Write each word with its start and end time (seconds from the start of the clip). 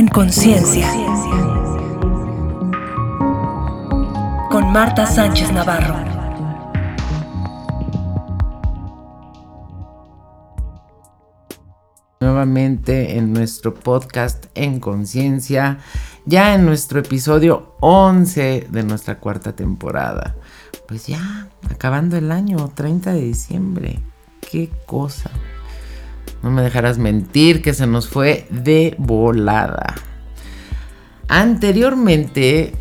En 0.00 0.08
conciencia. 0.08 0.90
Con 4.50 4.72
Marta 4.72 5.04
Sánchez 5.04 5.52
Navarro. 5.52 5.94
Nuevamente 12.18 13.18
en 13.18 13.34
nuestro 13.34 13.74
podcast 13.74 14.46
En 14.54 14.80
conciencia, 14.80 15.80
ya 16.24 16.54
en 16.54 16.64
nuestro 16.64 17.00
episodio 17.00 17.76
11 17.80 18.68
de 18.70 18.82
nuestra 18.84 19.18
cuarta 19.18 19.54
temporada. 19.54 20.34
Pues 20.88 21.08
ya, 21.08 21.50
acabando 21.70 22.16
el 22.16 22.32
año, 22.32 22.72
30 22.74 23.12
de 23.12 23.20
diciembre. 23.20 24.00
Qué 24.50 24.70
cosa. 24.86 25.30
No 26.42 26.50
me 26.50 26.62
dejarás 26.62 26.98
mentir 26.98 27.62
que 27.62 27.74
se 27.74 27.86
nos 27.86 28.08
fue 28.08 28.46
de 28.50 28.94
volada. 28.98 29.94
Anteriormente 31.28 32.72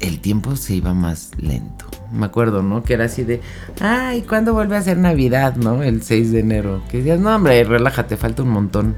el 0.00 0.20
tiempo 0.20 0.56
se 0.56 0.74
iba 0.74 0.92
más 0.92 1.30
lento. 1.38 1.86
Me 2.12 2.26
acuerdo, 2.26 2.62
¿no? 2.62 2.82
Que 2.82 2.94
era 2.94 3.06
así 3.06 3.24
de, 3.24 3.40
ay, 3.80 4.22
¿cuándo 4.22 4.52
vuelve 4.52 4.76
a 4.76 4.82
ser 4.82 4.98
Navidad, 4.98 5.56
no? 5.56 5.82
El 5.82 6.02
6 6.02 6.32
de 6.32 6.40
enero. 6.40 6.82
Que 6.90 6.98
decías, 6.98 7.18
no, 7.20 7.34
hombre, 7.34 7.64
relájate, 7.64 8.16
falta 8.16 8.42
un 8.42 8.50
montón. 8.50 8.96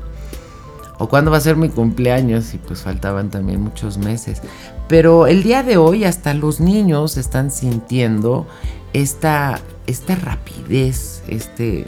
O 0.99 1.09
cuándo 1.09 1.31
va 1.31 1.37
a 1.37 1.41
ser 1.41 1.57
mi 1.57 1.69
cumpleaños 1.69 2.55
y 2.55 2.59
pues 2.59 2.83
faltaban 2.83 3.31
también 3.31 3.61
muchos 3.61 3.99
meses. 3.99 4.41
Pero 4.89 5.27
el 5.27 5.43
día 5.43 5.63
de 5.63 5.77
hoy 5.77 6.05
hasta 6.05 6.35
los 6.35 6.61
niños 6.61 7.17
están 7.17 7.51
sintiendo 7.51 8.47
esta, 8.93 9.61
esta 9.87 10.17
rapidez, 10.17 11.23
este 11.29 11.87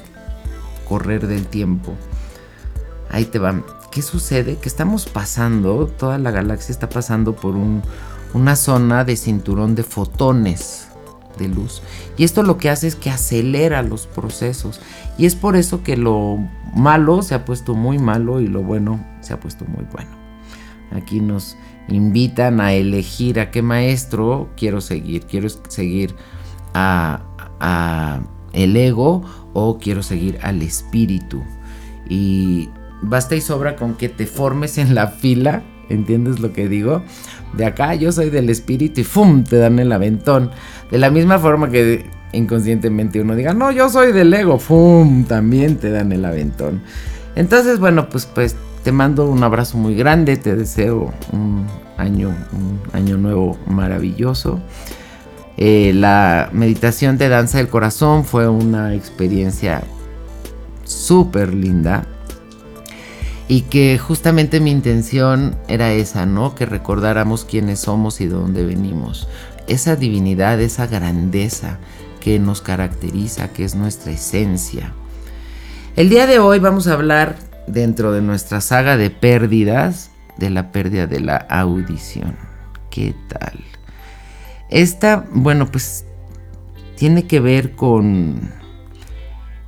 correr 0.88 1.26
del 1.26 1.46
tiempo. 1.46 1.94
Ahí 3.10 3.24
te 3.24 3.38
va. 3.38 3.62
¿Qué 3.90 4.02
sucede? 4.02 4.56
Que 4.56 4.68
estamos 4.68 5.06
pasando, 5.06 5.86
toda 5.86 6.18
la 6.18 6.30
galaxia 6.30 6.72
está 6.72 6.88
pasando 6.88 7.34
por 7.34 7.54
una 8.34 8.56
zona 8.56 9.04
de 9.04 9.16
cinturón 9.16 9.74
de 9.74 9.84
fotones 9.84 10.88
de 11.38 11.48
luz. 11.48 11.82
Y 12.16 12.24
esto 12.24 12.42
lo 12.42 12.58
que 12.58 12.70
hace 12.70 12.86
es 12.86 12.96
que 12.96 13.10
acelera 13.10 13.82
los 13.82 14.06
procesos. 14.06 14.80
Y 15.18 15.26
es 15.26 15.34
por 15.34 15.56
eso 15.56 15.82
que 15.82 15.96
lo 15.96 16.38
malo 16.74 17.22
se 17.22 17.34
ha 17.34 17.44
puesto 17.44 17.74
muy 17.74 17.98
malo 17.98 18.40
y 18.40 18.48
lo 18.48 18.62
bueno 18.62 19.04
se 19.20 19.32
ha 19.32 19.40
puesto 19.40 19.64
muy 19.64 19.84
bueno. 19.92 20.10
Aquí 20.92 21.20
nos 21.20 21.56
invitan 21.88 22.60
a 22.60 22.72
elegir 22.72 23.40
a 23.40 23.50
qué 23.50 23.62
maestro 23.62 24.50
quiero 24.56 24.80
seguir. 24.80 25.24
Quiero 25.26 25.48
seguir 25.48 26.14
a, 26.74 27.22
a 27.60 28.20
el 28.56 28.76
ego 28.76 29.22
o 29.52 29.78
quiero 29.78 30.02
seguir 30.02 30.38
al 30.42 30.62
espíritu. 30.62 31.42
Y 32.08 32.70
basta 33.02 33.36
y 33.36 33.40
sobra 33.40 33.76
con 33.76 33.94
que 33.94 34.08
te 34.08 34.26
formes 34.26 34.78
en 34.78 34.94
la 34.94 35.08
fila, 35.08 35.62
¿entiendes 35.88 36.40
lo 36.40 36.52
que 36.52 36.68
digo? 36.68 37.02
De 37.52 37.64
acá 37.66 37.94
yo 37.94 38.10
soy 38.10 38.30
del 38.30 38.50
espíritu 38.50 39.00
y 39.02 39.04
¡fum! 39.04 39.44
te 39.44 39.56
dan 39.56 39.78
el 39.78 39.92
aventón. 39.92 40.50
De 40.90 40.98
la 40.98 41.10
misma 41.10 41.38
forma 41.38 41.70
que 41.70 42.06
inconscientemente 42.32 43.20
uno 43.20 43.36
diga, 43.36 43.54
no, 43.54 43.70
yo 43.70 43.88
soy 43.88 44.12
del 44.12 44.32
ego, 44.34 44.58
¡fum! 44.58 45.24
también 45.24 45.76
te 45.76 45.90
dan 45.90 46.10
el 46.12 46.24
aventón. 46.24 46.82
Entonces, 47.36 47.78
bueno, 47.78 48.08
pues, 48.08 48.26
pues 48.26 48.56
te 48.82 48.92
mando 48.92 49.28
un 49.28 49.42
abrazo 49.42 49.76
muy 49.78 49.94
grande, 49.94 50.36
te 50.36 50.56
deseo 50.56 51.12
un 51.32 51.66
año, 51.98 52.34
un 52.52 52.80
año 52.92 53.16
nuevo 53.16 53.58
maravilloso. 53.66 54.60
Eh, 55.56 55.92
la 55.94 56.50
meditación 56.52 57.16
de 57.16 57.28
danza 57.28 57.58
del 57.58 57.68
corazón 57.68 58.24
fue 58.24 58.48
una 58.48 58.94
experiencia 58.94 59.82
súper 60.84 61.54
linda 61.54 62.06
y 63.48 63.62
que 63.62 63.98
justamente 63.98 64.60
mi 64.60 64.70
intención 64.70 65.56
era 65.68 65.92
esa, 65.92 66.26
¿no? 66.26 66.54
Que 66.54 66.66
recordáramos 66.66 67.44
quiénes 67.44 67.80
somos 67.80 68.20
y 68.20 68.26
de 68.26 68.34
dónde 68.34 68.66
venimos. 68.66 69.28
Esa 69.66 69.96
divinidad, 69.96 70.60
esa 70.60 70.86
grandeza 70.86 71.78
que 72.20 72.38
nos 72.38 72.60
caracteriza, 72.60 73.52
que 73.52 73.64
es 73.64 73.74
nuestra 73.76 74.12
esencia. 74.12 74.92
El 75.94 76.10
día 76.10 76.26
de 76.26 76.38
hoy 76.38 76.58
vamos 76.58 76.88
a 76.88 76.92
hablar 76.92 77.36
dentro 77.66 78.12
de 78.12 78.20
nuestra 78.20 78.60
saga 78.60 78.96
de 78.96 79.10
pérdidas 79.10 80.10
de 80.36 80.50
la 80.50 80.70
pérdida 80.72 81.06
de 81.06 81.20
la 81.20 81.36
audición. 81.36 82.36
¿Qué 82.90 83.14
tal? 83.28 83.64
Esta, 84.70 85.26
bueno, 85.32 85.66
pues 85.66 86.04
tiene 86.96 87.26
que 87.26 87.40
ver 87.40 87.76
con 87.76 88.52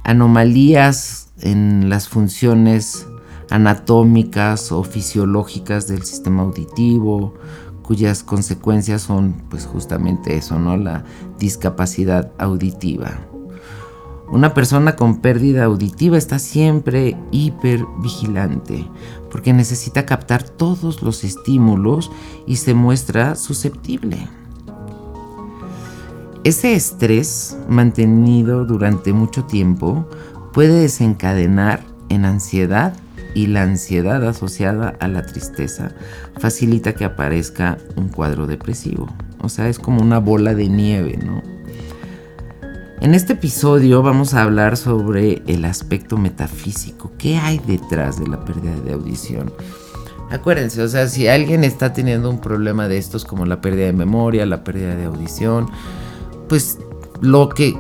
anomalías 0.03 1.31
en 1.41 1.89
las 1.89 2.09
funciones 2.09 3.07
anatómicas 3.51 4.73
o 4.73 4.83
fisiológicas 4.83 5.87
del 5.87 6.03
sistema 6.05 6.43
auditivo, 6.43 7.35
cuyas 7.83 8.23
consecuencias 8.23 9.03
son 9.03 9.43
pues 9.49 9.67
justamente 9.67 10.37
eso, 10.37 10.59
¿no? 10.59 10.77
La 10.77 11.05
discapacidad 11.39 12.33
auditiva. 12.39 13.19
Una 14.31 14.53
persona 14.53 14.95
con 14.95 15.23
pérdida 15.23 15.65
auditiva 15.65 16.19
está 16.19 16.39
siempre 16.39 17.17
hiper 17.31 17.87
vigilante 18.03 18.87
porque 19.31 19.55
necesita 19.55 20.05
captar 20.05 20.43
todos 20.43 21.03
los 21.03 21.25
estímulos 21.25 22.11
y 22.47 22.57
se 22.57 22.75
muestra 22.75 23.37
susceptible. 23.37 24.29
Ese 26.49 26.73
estrés 26.73 27.59
mantenido 27.69 28.65
durante 28.65 29.13
mucho 29.13 29.45
tiempo 29.45 30.09
puede 30.55 30.81
desencadenar 30.81 31.83
en 32.09 32.25
ansiedad 32.25 32.95
y 33.35 33.49
la 33.49 33.65
ansiedad 33.65 34.27
asociada 34.27 34.97
a 34.99 35.09
la 35.09 35.27
tristeza 35.27 35.93
facilita 36.39 36.95
que 36.95 37.05
aparezca 37.05 37.77
un 37.97 38.09
cuadro 38.09 38.47
depresivo. 38.47 39.15
O 39.43 39.51
sea, 39.51 39.69
es 39.69 39.79
como 39.79 40.01
una 40.01 40.21
bola 40.21 40.55
de 40.55 40.71
nieve, 40.71 41.19
¿no? 41.23 41.43
En 43.03 43.13
este 43.15 43.35
episodio 43.35 44.01
vamos 44.01 44.33
a 44.33 44.43
hablar 44.43 44.79
sobre 44.79 45.43
el 45.49 45.67
aspecto 45.67 46.17
metafísico. 46.17 47.13
¿Qué 47.19 47.37
hay 47.37 47.59
detrás 47.59 48.19
de 48.19 48.27
la 48.27 48.43
pérdida 48.47 48.75
de 48.87 48.95
audición? 48.95 49.53
Acuérdense, 50.31 50.81
o 50.81 50.89
sea, 50.89 51.09
si 51.09 51.29
alguien 51.29 51.63
está 51.63 51.93
teniendo 51.93 52.31
un 52.31 52.41
problema 52.41 52.89
de 52.89 52.97
estos 52.97 53.27
como 53.27 53.45
la 53.45 53.61
pérdida 53.61 53.85
de 53.85 53.93
memoria, 53.93 54.47
la 54.47 54.65
pérdida 54.65 54.97
de 54.97 55.05
audición, 55.05 55.71
pues 56.49 56.79
lo 57.21 57.49
que 57.49 57.77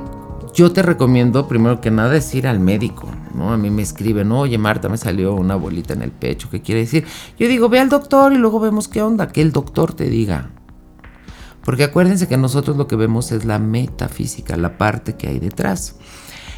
yo 0.54 0.72
te 0.72 0.82
recomiendo 0.82 1.46
primero 1.46 1.80
que 1.80 1.90
nada 1.90 2.16
es 2.16 2.34
ir 2.34 2.46
al 2.46 2.60
médico, 2.60 3.08
¿no? 3.34 3.52
A 3.52 3.56
mí 3.56 3.70
me 3.70 3.82
escriben, 3.82 4.32
oye 4.32 4.58
Marta, 4.58 4.88
me 4.88 4.96
salió 4.96 5.34
una 5.34 5.54
bolita 5.54 5.94
en 5.94 6.02
el 6.02 6.10
pecho, 6.10 6.48
¿qué 6.50 6.60
quiere 6.62 6.80
decir? 6.80 7.06
Yo 7.38 7.48
digo, 7.48 7.68
ve 7.68 7.80
al 7.80 7.88
doctor 7.88 8.32
y 8.32 8.38
luego 8.38 8.60
vemos 8.60 8.88
qué 8.88 9.02
onda, 9.02 9.28
que 9.28 9.40
el 9.40 9.52
doctor 9.52 9.94
te 9.94 10.08
diga. 10.08 10.50
Porque 11.64 11.84
acuérdense 11.84 12.28
que 12.28 12.36
nosotros 12.36 12.76
lo 12.76 12.88
que 12.88 12.96
vemos 12.96 13.30
es 13.30 13.44
la 13.44 13.58
metafísica, 13.58 14.56
la 14.56 14.78
parte 14.78 15.16
que 15.16 15.28
hay 15.28 15.38
detrás. 15.38 15.96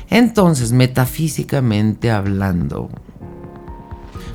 Entonces, 0.09 0.73
metafísicamente 0.73 2.11
hablando, 2.11 2.89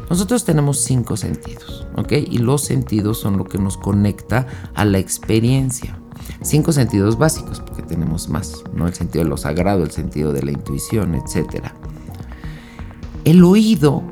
nosotros 0.09 0.45
tenemos 0.45 0.81
cinco 0.81 1.17
sentidos, 1.17 1.87
¿ok? 1.95 2.11
Y 2.11 2.37
los 2.37 2.63
sentidos 2.63 3.19
son 3.19 3.37
lo 3.37 3.45
que 3.45 3.57
nos 3.57 3.77
conecta 3.77 4.47
a 4.75 4.85
la 4.85 4.99
experiencia 4.99 5.97
cinco 6.41 6.71
sentidos 6.71 7.17
básicos, 7.17 7.59
porque 7.59 7.81
tenemos 7.81 8.29
más, 8.29 8.63
¿no? 8.73 8.87
El 8.87 8.93
sentido 8.93 9.23
de 9.23 9.29
lo 9.29 9.37
sagrado, 9.37 9.83
el 9.83 9.91
sentido 9.91 10.33
de 10.33 10.43
la 10.43 10.51
intuición, 10.51 11.15
etc. 11.15 11.65
El 13.23 13.43
oído 13.43 14.03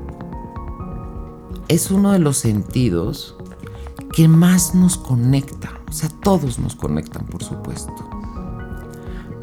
es 1.67 1.91
uno 1.91 2.11
de 2.11 2.19
los 2.19 2.37
sentidos 2.37 3.35
que 4.13 4.27
más 4.27 4.75
nos 4.75 4.97
conecta, 4.97 5.79
o 5.89 5.91
sea, 5.91 6.09
todos 6.21 6.59
nos 6.59 6.75
conectan, 6.75 7.25
por 7.25 7.43
supuesto. 7.43 7.93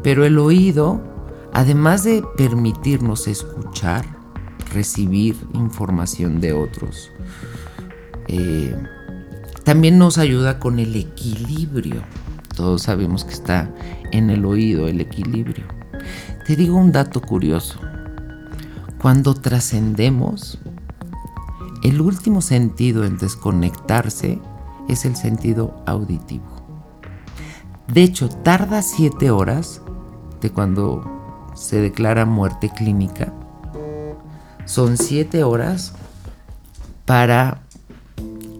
Pero 0.02 0.24
el 0.24 0.38
oído, 0.38 1.00
además 1.52 2.04
de 2.04 2.22
permitirnos 2.36 3.26
escuchar, 3.26 4.04
recibir 4.72 5.36
información 5.54 6.40
de 6.40 6.52
otros, 6.52 7.10
eh, 8.28 8.76
también 9.64 9.98
nos 9.98 10.18
ayuda 10.18 10.58
con 10.58 10.78
el 10.78 10.94
equilibrio 10.96 12.02
todos 12.60 12.82
sabemos 12.82 13.24
que 13.24 13.32
está 13.32 13.70
en 14.12 14.28
el 14.28 14.44
oído 14.44 14.86
el 14.86 15.00
equilibrio. 15.00 15.64
Te 16.46 16.56
digo 16.56 16.76
un 16.76 16.92
dato 16.92 17.22
curioso. 17.22 17.80
Cuando 19.00 19.34
trascendemos, 19.34 20.58
el 21.82 22.02
último 22.02 22.42
sentido 22.42 23.04
en 23.04 23.16
desconectarse 23.16 24.38
es 24.88 25.06
el 25.06 25.16
sentido 25.16 25.82
auditivo. 25.86 26.44
De 27.88 28.02
hecho, 28.02 28.28
tarda 28.28 28.82
siete 28.82 29.30
horas 29.30 29.80
de 30.42 30.50
cuando 30.50 31.50
se 31.54 31.80
declara 31.80 32.26
muerte 32.26 32.68
clínica. 32.68 33.32
Son 34.66 34.98
siete 34.98 35.44
horas 35.44 35.94
para 37.06 37.62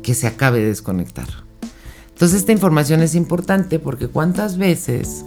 que 0.03 0.15
se 0.15 0.27
acabe 0.27 0.61
de 0.61 0.69
desconectar. 0.69 1.50
Entonces 2.21 2.41
esta 2.41 2.53
información 2.53 3.01
es 3.01 3.15
importante 3.15 3.79
porque 3.79 4.07
cuántas 4.07 4.59
veces 4.59 5.25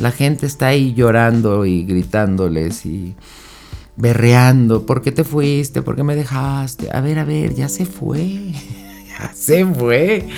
la 0.00 0.12
gente 0.12 0.46
está 0.46 0.68
ahí 0.68 0.94
llorando 0.94 1.66
y 1.66 1.82
gritándoles 1.82 2.86
y 2.86 3.16
berreando, 3.96 4.86
¿por 4.86 5.02
qué 5.02 5.10
te 5.10 5.24
fuiste? 5.24 5.82
¿Por 5.82 5.96
qué 5.96 6.04
me 6.04 6.14
dejaste? 6.14 6.88
A 6.92 7.00
ver, 7.00 7.18
a 7.18 7.24
ver, 7.24 7.56
ya 7.56 7.68
se 7.68 7.84
fue. 7.84 8.52
ya 9.08 9.32
se 9.34 9.66
fue. 9.66 10.28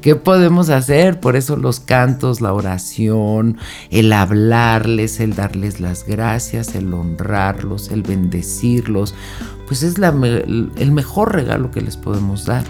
¿Qué 0.00 0.14
podemos 0.14 0.70
hacer? 0.70 1.20
Por 1.20 1.36
eso 1.36 1.58
los 1.58 1.78
cantos, 1.78 2.40
la 2.40 2.54
oración, 2.54 3.58
el 3.90 4.14
hablarles, 4.14 5.20
el 5.20 5.34
darles 5.34 5.78
las 5.78 6.06
gracias, 6.06 6.74
el 6.74 6.94
honrarlos, 6.94 7.90
el 7.90 8.02
bendecirlos, 8.02 9.14
pues 9.66 9.82
es 9.82 9.96
el 9.98 10.92
mejor 10.92 11.34
regalo 11.34 11.70
que 11.70 11.82
les 11.82 11.98
podemos 11.98 12.46
dar. 12.46 12.64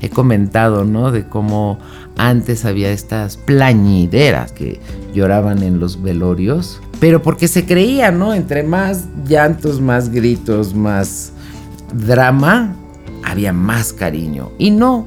He 0.00 0.10
comentado, 0.10 0.84
¿no? 0.84 1.10
De 1.10 1.26
cómo 1.26 1.78
antes 2.16 2.64
había 2.64 2.90
estas 2.90 3.36
plañideras 3.36 4.52
que 4.52 4.80
lloraban 5.14 5.62
en 5.62 5.80
los 5.80 6.02
velorios, 6.02 6.80
pero 7.00 7.22
porque 7.22 7.48
se 7.48 7.64
creía, 7.64 8.10
¿no? 8.10 8.34
Entre 8.34 8.62
más 8.62 9.06
llantos, 9.26 9.80
más 9.80 10.10
gritos, 10.10 10.74
más 10.74 11.32
drama, 11.94 12.74
había 13.24 13.52
más 13.52 13.92
cariño. 13.92 14.50
Y 14.58 14.70
no, 14.70 15.06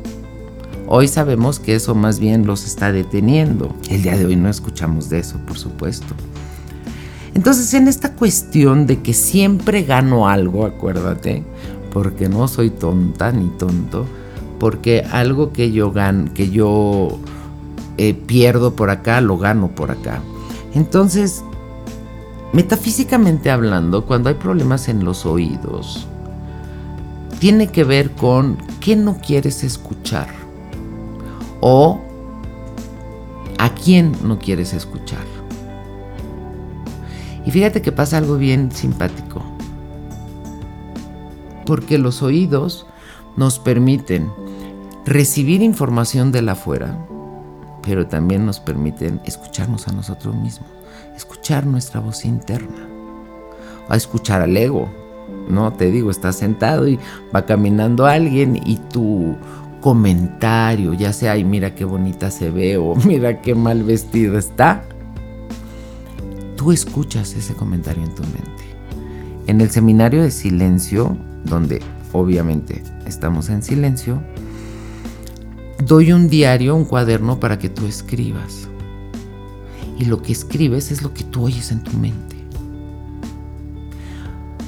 Hoy 0.92 1.08
sabemos 1.08 1.60
que 1.60 1.76
eso 1.76 1.94
más 1.94 2.20
bien 2.20 2.48
los 2.48 2.66
está 2.66 2.92
deteniendo. 2.92 3.76
El 3.92 4.02
día 4.02 4.18
de 4.18 4.26
hoy 4.26 4.36
no 4.36 4.50
escuchamos 4.50 5.08
de 5.08 5.20
eso, 5.20 5.38
por 5.46 5.56
supuesto. 5.56 6.16
Entonces, 7.36 7.76
en 7.76 7.88
esta 7.88 8.16
cuestión 8.16 8.88
de 8.88 9.00
que 9.00 9.14
siempre 9.14 9.84
gano 9.84 10.28
algo, 10.28 10.66
acuérdate, 10.66 11.44
porque 11.94 12.28
no 12.28 12.48
soy 12.48 12.72
tonta 12.72 13.32
ni 13.32 13.50
tonto, 13.50 14.08
porque 14.60 15.06
algo 15.12 15.52
que 15.54 15.72
yo 15.72 15.92
gan 15.92 16.30
que 16.30 16.50
yo 16.50 17.20
eh, 17.98 18.14
pierdo 18.14 18.76
por 18.76 18.90
acá, 18.90 19.22
lo 19.22 19.38
gano 19.38 19.70
por 19.70 19.92
acá. 19.92 20.22
Entonces, 20.74 21.44
metafísicamente 22.54 23.50
hablando, 23.50 24.06
cuando 24.06 24.30
hay 24.30 24.36
problemas 24.36 24.88
en 24.90 25.04
los 25.04 25.26
oídos, 25.26 26.08
tiene 27.40 27.68
que 27.68 27.84
ver 27.84 28.12
con 28.12 28.58
qué 28.80 28.96
no 28.96 29.18
quieres 29.18 29.64
escuchar 29.64 30.28
o 31.62 32.00
a 33.58 33.74
quién 33.74 34.14
no 34.24 34.40
quieres 34.40 34.74
escuchar. 34.74 35.26
Y 37.46 37.52
fíjate 37.52 37.82
que 37.82 37.92
pasa 37.92 38.18
algo 38.18 38.38
bien 38.38 38.72
simpático. 38.72 39.42
Porque 41.66 41.98
los 41.98 42.22
oídos 42.22 42.86
nos 43.38 43.60
permiten 43.60 44.30
recibir 45.10 45.64
información 45.64 46.32
de 46.32 46.44
la 46.44 46.52
afuera, 46.52 46.96
pero 47.82 48.06
también 48.06 48.46
nos 48.46 48.60
permiten 48.60 49.20
escucharnos 49.26 49.88
a 49.88 49.92
nosotros 49.92 50.36
mismos, 50.36 50.70
escuchar 51.16 51.66
nuestra 51.66 52.00
voz 52.00 52.26
interna, 52.26 52.88
o 53.90 53.94
escuchar 53.96 54.44
al 54.44 54.56
ego. 54.56 54.88
No, 55.50 55.74
te 55.74 55.90
digo, 55.90 56.12
estás 56.12 56.36
sentado 56.36 56.88
y 56.88 57.00
va 57.36 57.48
caminando 57.48 58.06
alguien 58.06 58.62
y 58.64 58.78
tú 58.78 59.36
comentario, 59.82 60.94
ya 60.94 61.12
sea, 61.12 61.34
mira 61.44 61.74
qué 61.74 61.86
bonita 61.86 62.30
se 62.30 62.52
ve 62.52 62.78
o 62.78 62.94
mira 63.08 63.42
qué 63.42 63.56
mal 63.56 63.82
vestido 63.82 64.38
está, 64.38 64.84
tú 66.56 66.72
escuchas 66.72 67.34
ese 67.34 67.56
comentario 67.56 68.04
en 68.04 68.14
tu 68.14 68.22
mente. 68.22 68.64
En 69.48 69.60
el 69.60 69.72
seminario 69.72 70.22
de 70.22 70.30
silencio, 70.30 71.18
donde 71.46 71.82
obviamente 72.12 72.84
estamos 73.08 73.50
en 73.50 73.64
silencio, 73.64 74.22
doy 75.90 76.14
un 76.14 76.30
diario, 76.30 76.76
un 76.76 76.86
cuaderno 76.86 77.40
para 77.40 77.58
que 77.58 77.68
tú 77.68 77.88
escribas. 77.88 78.70
Y 79.98 80.06
lo 80.06 80.22
que 80.22 80.32
escribes 80.32 80.92
es 80.92 81.02
lo 81.02 81.16
que 81.16 81.24
tú 81.24 81.46
oyes 81.46 81.72
en 81.72 81.84
tu 81.84 81.92
mente. 81.98 82.36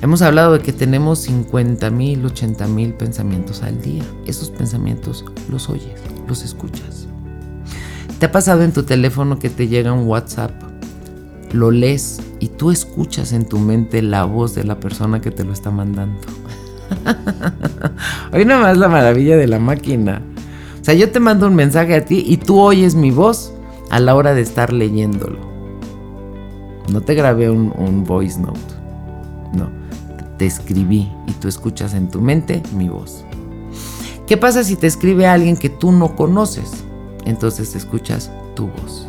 Hemos 0.01 0.23
hablado 0.23 0.53
de 0.53 0.61
que 0.61 0.73
tenemos 0.73 1.19
50 1.19 1.91
mil, 1.91 2.25
80 2.25 2.65
mil 2.65 2.95
pensamientos 2.95 3.61
al 3.61 3.79
día. 3.83 4.03
Esos 4.25 4.49
pensamientos 4.49 5.23
los 5.47 5.69
oyes, 5.69 5.93
los 6.27 6.43
escuchas. 6.43 7.05
¿Te 8.19 8.25
ha 8.25 8.31
pasado 8.31 8.63
en 8.63 8.73
tu 8.73 8.81
teléfono 8.81 9.37
que 9.37 9.51
te 9.51 9.67
llega 9.67 9.93
un 9.93 10.07
WhatsApp? 10.07 10.51
Lo 11.53 11.69
lees 11.69 12.19
y 12.39 12.47
tú 12.47 12.71
escuchas 12.71 13.31
en 13.31 13.47
tu 13.47 13.59
mente 13.59 14.01
la 14.01 14.23
voz 14.23 14.55
de 14.55 14.63
la 14.63 14.79
persona 14.79 15.21
que 15.21 15.29
te 15.29 15.43
lo 15.43 15.53
está 15.53 15.69
mandando. 15.69 16.19
Hoy 18.33 18.43
nada 18.43 18.61
más 18.61 18.77
la 18.79 18.87
maravilla 18.87 19.37
de 19.37 19.47
la 19.47 19.59
máquina. 19.59 20.23
O 20.81 20.83
sea, 20.83 20.95
yo 20.95 21.11
te 21.11 21.19
mando 21.19 21.47
un 21.47 21.55
mensaje 21.55 21.95
a 21.95 22.05
ti 22.05 22.23
y 22.27 22.37
tú 22.37 22.59
oyes 22.59 22.95
mi 22.95 23.11
voz 23.11 23.53
a 23.91 23.99
la 23.99 24.15
hora 24.15 24.33
de 24.33 24.41
estar 24.41 24.73
leyéndolo. 24.73 25.39
No 26.91 27.01
te 27.01 27.13
grabé 27.13 27.49
un, 27.49 28.03
voice 28.03 28.39
note. 28.39 28.59
No 29.53 29.69
te 30.37 30.47
escribí 30.47 31.07
y 31.27 31.33
tú 31.33 31.47
escuchas 31.47 31.93
en 31.93 32.09
tu 32.09 32.19
mente 32.19 32.63
mi 32.75 32.89
voz. 32.89 33.23
¿Qué 34.25 34.37
pasa 34.37 34.63
si 34.63 34.75
te 34.75 34.87
escribe 34.87 35.27
alguien 35.27 35.55
que 35.55 35.69
tú 35.69 35.91
no 35.91 36.15
conoces? 36.15 36.83
Entonces 37.25 37.75
escuchas 37.75 38.31
tu 38.55 38.67
voz. 38.67 39.07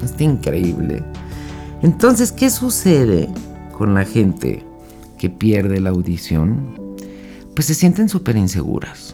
Está 0.00 0.22
increíble. 0.22 1.02
Entonces, 1.82 2.30
¿qué 2.30 2.50
sucede 2.50 3.28
con 3.76 3.94
la 3.94 4.04
gente 4.04 4.64
que 5.18 5.28
pierde 5.28 5.80
la 5.80 5.90
audición? 5.90 6.76
Pues 7.56 7.66
se 7.66 7.74
sienten 7.74 8.08
súper 8.08 8.36
inseguras, 8.36 9.11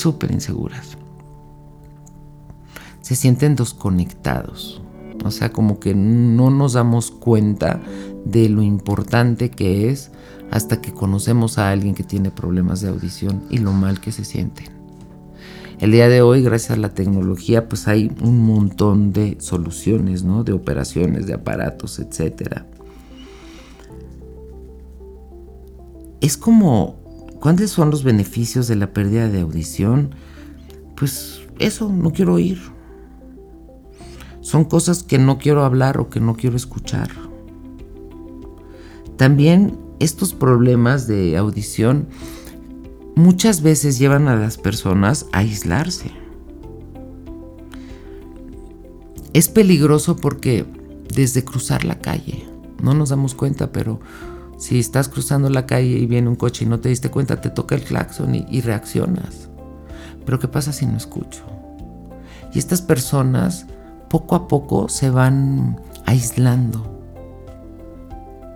súper 0.00 0.32
inseguras. 0.32 0.96
Se 3.00 3.14
sienten 3.16 3.56
desconectados. 3.56 4.82
O 5.24 5.30
sea, 5.30 5.52
como 5.52 5.80
que 5.80 5.94
no 5.94 6.50
nos 6.50 6.72
damos 6.72 7.10
cuenta 7.10 7.80
de 8.24 8.48
lo 8.48 8.62
importante 8.62 9.50
que 9.50 9.90
es 9.90 10.10
hasta 10.50 10.80
que 10.80 10.92
conocemos 10.92 11.58
a 11.58 11.70
alguien 11.70 11.94
que 11.94 12.02
tiene 12.02 12.30
problemas 12.30 12.80
de 12.80 12.88
audición 12.88 13.44
y 13.50 13.58
lo 13.58 13.72
mal 13.72 14.00
que 14.00 14.12
se 14.12 14.24
sienten. 14.24 14.80
El 15.80 15.92
día 15.92 16.08
de 16.08 16.20
hoy, 16.20 16.42
gracias 16.42 16.72
a 16.72 16.80
la 16.80 16.90
tecnología, 16.90 17.66
pues 17.68 17.88
hay 17.88 18.12
un 18.20 18.38
montón 18.44 19.14
de 19.14 19.38
soluciones, 19.40 20.24
¿no? 20.24 20.44
De 20.44 20.52
operaciones, 20.52 21.26
de 21.26 21.32
aparatos, 21.34 21.98
etc. 21.98 22.64
Es 26.20 26.36
como, 26.36 26.99
¿cuáles 27.40 27.70
son 27.70 27.90
los 27.90 28.04
beneficios 28.04 28.68
de 28.68 28.76
la 28.76 28.92
pérdida 28.92 29.28
de 29.28 29.40
audición? 29.40 30.14
Pues 30.96 31.40
eso, 31.58 31.90
no 31.90 32.12
quiero 32.12 32.34
oír. 32.34 32.60
Son 34.40 34.64
cosas 34.64 35.02
que 35.02 35.18
no 35.18 35.38
quiero 35.38 35.64
hablar 35.64 35.98
o 35.98 36.08
que 36.08 36.20
no 36.20 36.34
quiero 36.34 36.56
escuchar. 36.56 37.10
También 39.16 39.78
estos 39.98 40.32
problemas 40.32 41.06
de 41.06 41.36
audición 41.36 42.08
muchas 43.16 43.62
veces 43.62 43.98
llevan 43.98 44.28
a 44.28 44.36
las 44.36 44.56
personas 44.56 45.26
a 45.32 45.38
aislarse. 45.38 46.10
Es 49.32 49.48
peligroso 49.48 50.16
porque 50.16 50.64
desde 51.14 51.44
cruzar 51.44 51.84
la 51.84 51.98
calle, 51.98 52.46
no 52.82 52.94
nos 52.94 53.10
damos 53.10 53.34
cuenta, 53.34 53.72
pero 53.72 54.00
si 54.60 54.78
estás 54.78 55.08
cruzando 55.08 55.48
la 55.48 55.64
calle 55.64 55.88
y 55.88 56.04
viene 56.04 56.28
un 56.28 56.36
coche 56.36 56.66
y 56.66 56.68
no 56.68 56.80
te 56.80 56.90
diste 56.90 57.10
cuenta, 57.10 57.40
te 57.40 57.48
toca 57.48 57.74
el 57.74 57.82
claxon 57.82 58.34
y, 58.34 58.60
reaccionas. 58.60 59.48
Pero 60.26 60.38
¿qué 60.38 60.48
pasa 60.48 60.74
si 60.74 60.84
no 60.84 60.98
escucho? 60.98 61.42
Y 62.52 62.58
estas 62.58 62.82
personas 62.82 63.64
poco 64.10 64.36
a 64.36 64.48
poco 64.48 64.90
se 64.90 65.08
van 65.08 65.80
aislando 66.04 67.00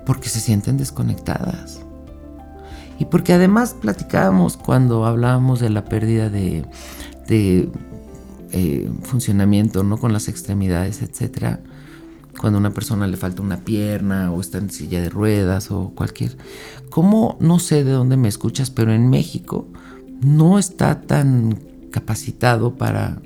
porque 0.04 0.28
se 0.28 0.40
sienten 0.40 0.76
desconectadas. 0.76 1.80
Y 2.98 3.06
porque 3.06 3.32
además 3.32 3.74
platicábamos 3.80 4.58
cuando 4.58 5.06
hablábamos 5.06 5.58
de 5.58 5.70
la 5.70 5.86
pérdida 5.86 6.28
de, 6.28 6.66
eh, 8.52 8.90
funcionamiento 9.04 9.82
¿no? 9.84 9.96
con 9.96 10.12
las 10.12 10.28
extremidades, 10.28 11.00
etc. 11.00 11.60
Cuando 12.38 12.58
a 12.58 12.60
una 12.60 12.72
persona 12.72 13.06
le 13.06 13.16
falta 13.16 13.42
una 13.42 13.58
pierna 13.58 14.32
o 14.32 14.40
está 14.40 14.58
en 14.58 14.70
silla 14.70 15.00
de 15.00 15.08
ruedas 15.08 15.70
o 15.70 15.90
cualquier... 15.94 16.36
¿Cómo? 16.90 17.36
No 17.40 17.58
sé 17.58 17.84
de 17.84 17.92
dónde 17.92 18.16
me 18.16 18.28
escuchas, 18.28 18.70
pero 18.70 18.92
en 18.92 19.08
México 19.10 19.68
no 20.20 20.58
está 20.58 21.00
tan 21.02 21.58
capacitado 21.90 22.74
para... 22.74 23.20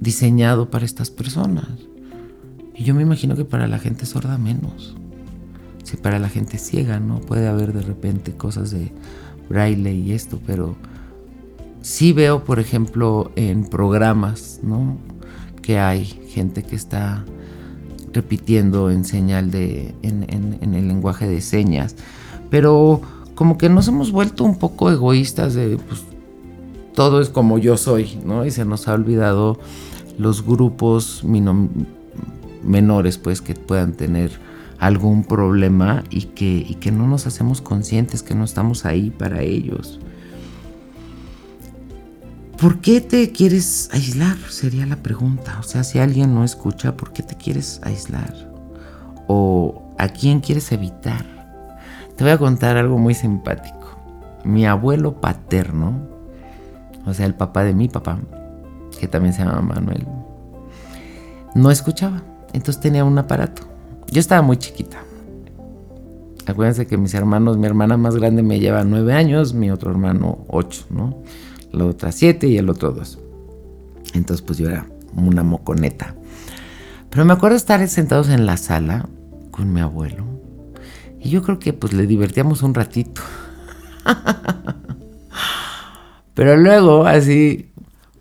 diseñado 0.00 0.70
para 0.70 0.84
estas 0.84 1.10
personas. 1.10 1.68
Y 2.74 2.84
yo 2.84 2.94
me 2.94 3.02
imagino 3.02 3.36
que 3.36 3.44
para 3.44 3.66
la 3.66 3.78
gente 3.78 4.06
sorda 4.06 4.38
menos 4.38 4.94
si 5.88 5.96
para 5.96 6.18
la 6.18 6.28
gente 6.28 6.58
ciega, 6.58 7.00
¿no? 7.00 7.20
Puede 7.20 7.48
haber 7.48 7.72
de 7.72 7.80
repente 7.80 8.32
cosas 8.32 8.70
de 8.70 8.92
braille 9.48 9.92
y 9.94 10.12
esto, 10.12 10.38
pero 10.46 10.76
sí 11.80 12.12
veo, 12.12 12.44
por 12.44 12.60
ejemplo, 12.60 13.32
en 13.36 13.64
programas, 13.64 14.60
¿no? 14.62 14.98
Que 15.62 15.78
hay 15.78 16.04
gente 16.04 16.62
que 16.62 16.76
está 16.76 17.24
repitiendo 18.12 18.90
en 18.90 19.04
señal 19.04 19.50
de, 19.50 19.94
en, 20.02 20.26
en 20.28 20.74
el 20.74 20.88
lenguaje 20.88 21.28
de 21.28 21.40
señas, 21.40 21.96
pero 22.50 23.00
como 23.38 23.56
que 23.56 23.68
nos 23.68 23.86
hemos 23.86 24.10
vuelto 24.10 24.42
un 24.42 24.58
poco 24.58 24.90
egoístas 24.90 25.54
de, 25.54 25.76
pues, 25.76 26.02
todo 26.92 27.20
es 27.20 27.28
como 27.28 27.58
yo 27.58 27.76
soy, 27.76 28.18
¿no? 28.24 28.44
Y 28.44 28.50
se 28.50 28.64
nos 28.64 28.88
ha 28.88 28.94
olvidado 28.94 29.60
los 30.18 30.44
grupos 30.44 31.22
menores, 32.64 33.18
pues, 33.18 33.40
que 33.40 33.54
puedan 33.54 33.92
tener 33.92 34.32
algún 34.80 35.22
problema 35.22 36.02
y 36.10 36.22
que, 36.22 36.76
que 36.80 36.90
no 36.90 37.06
nos 37.06 37.28
hacemos 37.28 37.60
conscientes 37.60 38.24
que 38.24 38.34
no 38.34 38.42
estamos 38.42 38.84
ahí 38.84 39.10
para 39.10 39.42
ellos. 39.42 40.00
¿Por 42.60 42.80
qué 42.80 43.00
te 43.00 43.30
quieres 43.30 43.88
aislar? 43.92 44.36
Sería 44.50 44.84
la 44.84 44.96
pregunta. 44.96 45.58
O 45.60 45.62
sea, 45.62 45.84
si 45.84 46.00
alguien 46.00 46.34
no 46.34 46.42
escucha, 46.42 46.96
¿por 46.96 47.12
qué 47.12 47.22
te 47.22 47.36
quieres 47.36 47.80
aislar? 47.84 48.34
¿O 49.28 49.94
a 49.96 50.08
quién 50.08 50.40
quieres 50.40 50.72
evitar? 50.72 51.24
Te 52.16 52.24
voy 52.24 52.32
a 52.32 52.38
contar 52.38 52.76
algo 52.76 52.98
muy 52.98 53.14
simpático. 53.14 53.96
Mi 54.42 54.66
abuelo 54.66 55.20
paterno, 55.20 56.08
o 57.06 57.14
sea, 57.14 57.26
el 57.26 57.34
papá 57.34 57.62
de 57.62 57.74
mi 57.74 57.88
papá, 57.88 58.18
que 58.98 59.06
también 59.06 59.34
se 59.34 59.44
llama 59.44 59.60
Manuel, 59.60 60.04
no 61.54 61.70
escuchaba. 61.70 62.22
Entonces 62.52 62.80
tenía 62.80 63.04
un 63.04 63.18
aparato. 63.18 63.62
Yo 64.10 64.18
estaba 64.18 64.42
muy 64.42 64.56
chiquita. 64.56 64.98
Acuérdense 66.44 66.88
que 66.88 66.96
mis 66.96 67.14
hermanos, 67.14 67.56
mi 67.56 67.66
hermana 67.66 67.96
más 67.96 68.16
grande 68.16 68.42
me 68.42 68.58
lleva 68.58 68.82
nueve 68.82 69.12
años, 69.12 69.54
mi 69.54 69.70
otro 69.70 69.92
hermano 69.92 70.44
ocho, 70.48 70.86
¿no? 70.90 71.22
La 71.72 71.84
otra 71.84 72.12
siete 72.12 72.46
y 72.46 72.56
el 72.58 72.68
otro 72.70 72.92
dos. 72.92 73.18
Entonces 74.14 74.44
pues 74.44 74.58
yo 74.58 74.68
era 74.68 74.86
una 75.14 75.42
moconeta. 75.42 76.14
Pero 77.10 77.24
me 77.24 77.32
acuerdo 77.32 77.56
estar 77.56 77.86
sentados 77.88 78.28
en 78.28 78.46
la 78.46 78.56
sala 78.56 79.08
con 79.50 79.72
mi 79.72 79.80
abuelo. 79.80 80.24
Y 81.20 81.30
yo 81.30 81.42
creo 81.42 81.58
que 81.58 81.72
pues 81.72 81.92
le 81.92 82.06
divertíamos 82.06 82.62
un 82.62 82.74
ratito. 82.74 83.22
Pero 86.34 86.56
luego, 86.56 87.04
así, 87.04 87.72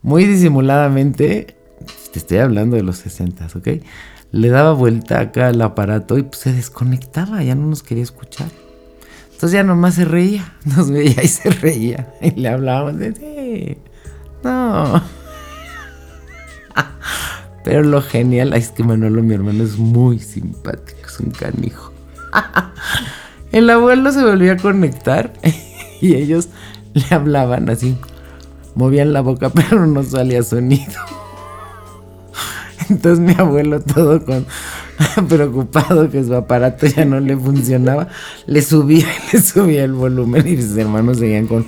muy 0.02 0.26
disimuladamente, 0.26 1.56
te 2.12 2.20
estoy 2.20 2.40
hablando 2.40 2.76
de 2.76 2.84
los 2.84 2.98
60, 2.98 3.48
¿ok? 3.56 3.68
le 4.32 4.50
daba 4.50 4.74
vuelta 4.74 5.20
acá 5.20 5.48
al 5.48 5.62
aparato 5.62 6.18
y 6.18 6.24
pues, 6.24 6.40
se 6.40 6.54
desconectaba, 6.54 7.44
ya 7.44 7.56
no 7.56 7.68
nos 7.68 7.84
quería 7.84 8.04
escuchar. 8.04 8.50
Entonces 9.38 9.54
ya 9.54 9.64
nomás 9.64 9.94
se 9.94 10.04
reía, 10.04 10.52
nos 10.66 10.90
veía 10.90 11.24
y 11.24 11.28
se 11.28 11.52
reía. 11.52 12.12
Y 12.22 12.32
le 12.32 12.50
hablábamos 12.50 12.98
de, 12.98 13.14
sí, 13.14 13.78
no. 14.44 15.04
Pero 17.64 17.84
lo 17.84 18.02
genial 18.02 18.54
es 18.54 18.72
que 18.72 18.84
Manolo, 18.84 19.22
mi 19.22 19.36
hermano, 19.36 19.64
es 19.64 19.78
muy 19.78 20.18
simpático, 20.18 21.02
es 21.06 21.20
un 21.20 21.30
canijo. 21.30 21.94
El 23.52 23.70
abuelo 23.70 24.12
se 24.12 24.24
volvió 24.24 24.54
a 24.54 24.58
conectar 24.58 25.32
y 26.02 26.16
ellos 26.16 26.50
le 26.96 27.06
hablaban 27.12 27.70
así. 27.70 27.96
Movían 28.74 29.14
la 29.14 29.22
boca, 29.22 29.50
pero 29.50 29.86
no 29.86 30.02
salía 30.02 30.42
sonido. 30.42 30.94
Entonces 32.90 33.20
mi 33.20 33.40
abuelo 33.40 33.82
todo 33.82 34.26
con 34.26 34.48
preocupado 35.30 36.10
que 36.10 36.24
su 36.24 36.34
aparato 36.36 36.88
ya 36.88 37.06
no 37.06 37.20
le 37.20 37.38
funcionaba, 37.38 38.08
le 38.46 38.62
subía 38.62 39.08
le 39.32 39.42
subía 39.42 39.84
el 39.84 39.94
volumen 39.94 40.48
y 40.48 40.62
sus 40.62 40.78
hermanos 40.78 41.18
seguían 41.18 41.48
con 41.48 41.66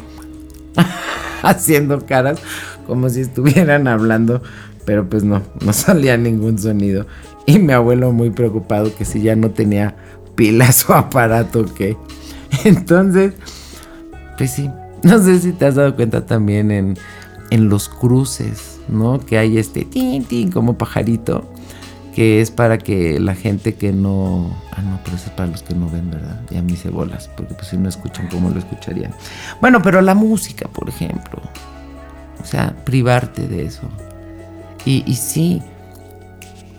haciendo 1.43 2.05
caras 2.05 2.39
como 2.87 3.09
si 3.09 3.21
estuvieran 3.21 3.87
hablando, 3.87 4.41
pero 4.85 5.07
pues 5.07 5.23
no, 5.23 5.43
no 5.63 5.73
salía 5.73 6.17
ningún 6.17 6.57
sonido. 6.57 7.05
Y 7.45 7.59
mi 7.59 7.73
abuelo 7.73 8.11
muy 8.11 8.31
preocupado 8.31 8.95
que 8.95 9.05
si 9.05 9.21
ya 9.21 9.35
no 9.35 9.51
tenía 9.51 9.95
pila 10.35 10.71
su 10.71 10.93
aparato, 10.93 11.65
que 11.65 11.97
entonces, 12.63 13.33
pues 14.37 14.51
sí, 14.51 14.69
no 15.03 15.21
sé 15.21 15.39
si 15.39 15.51
te 15.51 15.67
has 15.67 15.75
dado 15.75 15.95
cuenta 15.95 16.25
también 16.25 16.71
en, 16.71 16.97
en 17.51 17.69
los 17.69 17.89
cruces 17.89 18.79
¿no? 18.89 19.19
Que 19.19 19.37
hay 19.37 19.57
este 19.57 19.85
tin, 19.85 20.25
tin, 20.25 20.51
como 20.51 20.77
pajarito, 20.77 21.43
que 22.19 22.41
es 22.41 22.51
para 22.51 22.77
que 22.77 23.17
la 23.17 23.33
gente 23.33 23.75
que 23.75 23.93
no... 23.93 24.53
Ah, 24.75 24.81
no, 24.81 24.99
pero 25.05 25.15
eso 25.15 25.27
es 25.27 25.31
para 25.31 25.47
los 25.47 25.63
que 25.63 25.73
no 25.73 25.89
ven, 25.89 26.11
¿verdad? 26.11 26.41
Ya 26.49 26.61
me 26.61 26.73
hice 26.73 26.89
bolas, 26.89 27.29
porque 27.37 27.53
pues 27.53 27.67
si 27.67 27.77
no 27.77 27.87
escuchan, 27.87 28.27
¿cómo 28.27 28.49
lo 28.49 28.59
escucharían? 28.59 29.13
Bueno, 29.61 29.81
pero 29.81 30.01
la 30.01 30.15
música, 30.15 30.67
por 30.67 30.89
ejemplo. 30.89 31.41
O 32.41 32.45
sea, 32.45 32.75
privarte 32.83 33.47
de 33.47 33.65
eso. 33.65 33.89
Y, 34.83 35.15
sí, 35.15 35.61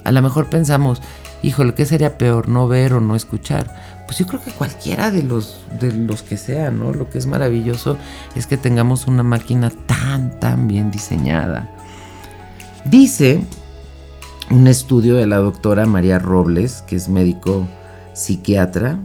a 0.05 0.13
lo 0.13 0.21
mejor 0.21 0.51
pensamos, 0.51 1.01
híjole, 1.43 1.73
¿qué 1.73 1.87
sería 1.87 2.19
peor, 2.19 2.51
no 2.51 2.69
ver 2.69 2.93
o 2.93 3.01
no 3.01 3.17
escuchar? 3.17 3.75
pues 4.05 4.19
yo 4.19 4.27
creo 4.27 4.43
que 4.43 4.51
cualquiera 4.51 5.11
de 5.11 5.23
los, 5.23 5.65
de 5.81 5.91
los 5.93 6.23
que 6.23 6.37
sean, 6.37 6.81
¿no? 6.81 6.93
Lo 6.93 7.09
que 7.09 7.17
es 7.17 7.25
maravilloso 7.25 7.97
es 8.35 8.47
que 8.47 8.59
tengamos 8.59 9.07
una 9.07 9.23
máquina 9.23 9.71
tan, 9.87 10.39
tan 10.39 10.69
bien 10.69 10.91
diseñada. 10.91 11.71
Dice 12.85 13.43
un 14.51 14.67
estudio 14.67 15.15
de 15.15 15.27
la 15.27 15.39
doctora 15.39 15.87
María 15.87 16.19
Robles, 16.19 16.83
que 16.83 16.97
es 16.97 17.09
médico 17.09 17.67
psiquiatra, 18.15 18.99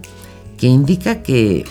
que 0.57 0.67
indica 0.67 1.21
que 1.21 1.65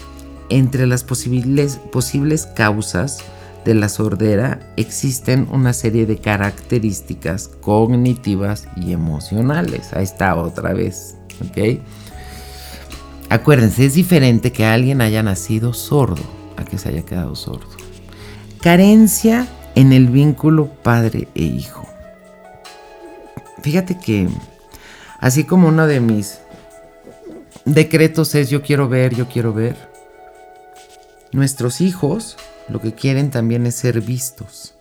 entre 0.49 0.87
las 0.87 1.03
posibles, 1.03 1.81
posibles 1.91 2.47
causas 2.47 3.19
de 3.65 3.75
la 3.75 3.89
sordera 3.89 4.61
existen 4.77 5.49
una 5.51 5.73
serie 5.73 6.07
de 6.07 6.19
características 6.19 7.49
cognitivas 7.61 8.69
y 8.77 8.93
emocionales. 8.93 9.93
Ahí 9.93 10.05
está 10.05 10.37
otra 10.37 10.73
vez, 10.73 11.17
¿ok? 11.41 11.81
Acuérdense, 13.31 13.87
es 13.87 13.95
diferente 13.95 14.53
que 14.53 14.67
alguien 14.67 15.01
haya 15.01 15.23
nacido 15.23 15.73
sordo 15.73 16.23
a 16.57 16.65
que 16.65 16.79
se 16.79 16.91
haya 16.91 17.03
quedado 17.03 17.35
sordo. 17.35 17.67
Carencia 18.61 19.49
en 19.75 19.93
el 19.93 20.09
vínculo 20.09 20.69
padre 20.69 21.27
e 21.35 21.43
hijo. 21.43 21.84
Fíjate 23.65 23.97
que 23.97 24.29
así 25.21 25.45
como 25.45 25.69
uno 25.69 25.87
de 25.87 25.99
mis 25.99 26.39
decretos 27.65 28.35
es 28.35 28.51
yo 28.51 28.61
quiero 28.61 28.91
ver, 28.91 29.15
yo 29.15 29.27
quiero 29.27 29.55
ver, 29.55 29.75
nuestros 31.33 31.81
hijos 31.81 32.37
lo 32.69 32.83
que 32.83 32.93
quieren 32.93 33.31
también 33.31 33.65
es 33.65 33.77
ser 33.77 34.03
vistos. 34.03 34.75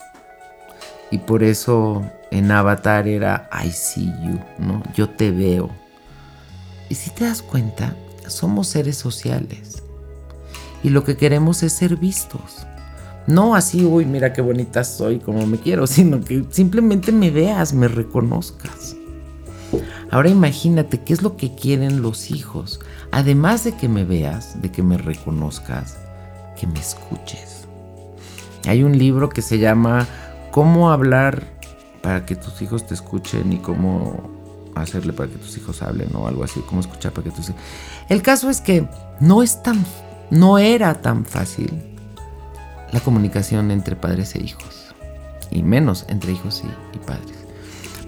Y 1.11 1.19
por 1.19 1.43
eso 1.43 2.03
en 2.29 2.51
Avatar 2.51 3.07
era 3.07 3.49
I 3.63 3.71
see 3.71 4.11
you, 4.21 4.37
¿no? 4.59 4.83
Yo 4.93 5.09
te 5.09 5.31
veo. 5.31 5.69
Y 6.89 6.95
si 6.95 7.09
te 7.09 7.23
das 7.23 7.41
cuenta, 7.41 7.95
somos 8.27 8.67
seres 8.67 8.97
sociales. 8.97 9.81
Y 10.83 10.89
lo 10.89 11.05
que 11.05 11.15
queremos 11.15 11.63
es 11.63 11.71
ser 11.71 11.95
vistos. 11.95 12.67
No 13.27 13.56
así, 13.56 13.86
uy, 13.86 14.06
mira 14.06 14.34
qué 14.34 14.42
bonita 14.42 14.84
soy, 14.84 15.20
como 15.20 15.46
me 15.46 15.58
quiero, 15.58 15.88
sino 15.88 16.22
que 16.22 16.46
simplemente 16.50 17.12
me 17.12 17.32
veas, 17.32 17.74
me 17.74 17.88
reconozcas. 17.88 18.96
Ahora 20.12 20.30
imagínate 20.30 21.01
qué 21.01 21.13
es 21.13 21.24
lo 21.24 21.38
que 21.38 21.56
quieren 21.56 22.01
los 22.01 22.30
hijos. 22.30 22.80
Además 23.12 23.63
de 23.63 23.72
que 23.72 23.89
me 23.89 24.06
veas, 24.06 24.62
de 24.62 24.72
que 24.72 24.84
me 24.84 24.98
reconozcas, 24.98 25.98
que 26.60 26.68
me 26.68 26.80
escuches. 26.80 27.68
Hay 28.68 28.84
un 28.84 28.98
libro 28.98 29.30
que 29.30 29.42
se 29.42 29.58
llama 29.58 30.08
Cómo 30.51 30.92
hablar 30.92 31.44
para 32.03 32.25
que 32.25 32.36
tus 32.36 32.62
hijos 32.62 32.86
te 32.86 32.94
escuchen 32.94 33.53
y 33.53 33.58
cómo 33.58 34.30
hacerle 34.75 35.13
para 35.13 35.30
que 35.30 35.38
tus 35.38 35.58
hijos 35.58 35.82
hablen 35.82 36.15
o 36.15 36.27
algo 36.27 36.44
así, 36.44 36.60
cómo 36.68 36.82
escuchar 36.82 37.12
para 37.12 37.25
que 37.25 37.36
tus 37.36 37.50
hijos... 37.50 37.62
El 38.10 38.22
caso 38.22 38.50
es 38.50 38.62
que 38.62 38.88
no 39.20 39.42
es 39.42 39.63
tan 39.63 39.84
no 40.30 40.58
era 40.58 40.96
tan 41.01 41.25
fácil 41.25 41.92
la 42.93 43.00
comunicación 43.00 43.71
entre 43.71 43.95
padres 43.95 44.35
e 44.35 44.39
hijos 44.43 44.93
y 45.51 45.63
menos 45.63 46.05
entre 46.07 46.31
hijos 46.31 46.63
y, 46.93 46.97
padres. 47.00 47.35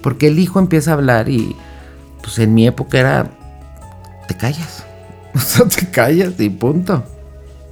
Porque 0.01 0.27
el 0.27 0.39
hijo 0.39 0.60
empieza 0.60 0.92
a 0.92 0.94
hablar 0.94 1.27
y 1.27 1.56
pues 2.22 2.39
en 2.39 2.54
mi 2.54 2.68
época 2.68 3.00
era 3.00 3.32
te 4.27 4.38
callas. 4.38 4.86
O 5.36 5.39
sea, 5.39 5.68
te 5.68 5.89
callas 5.92 6.39
y 6.39 6.50
punto. 6.50 7.04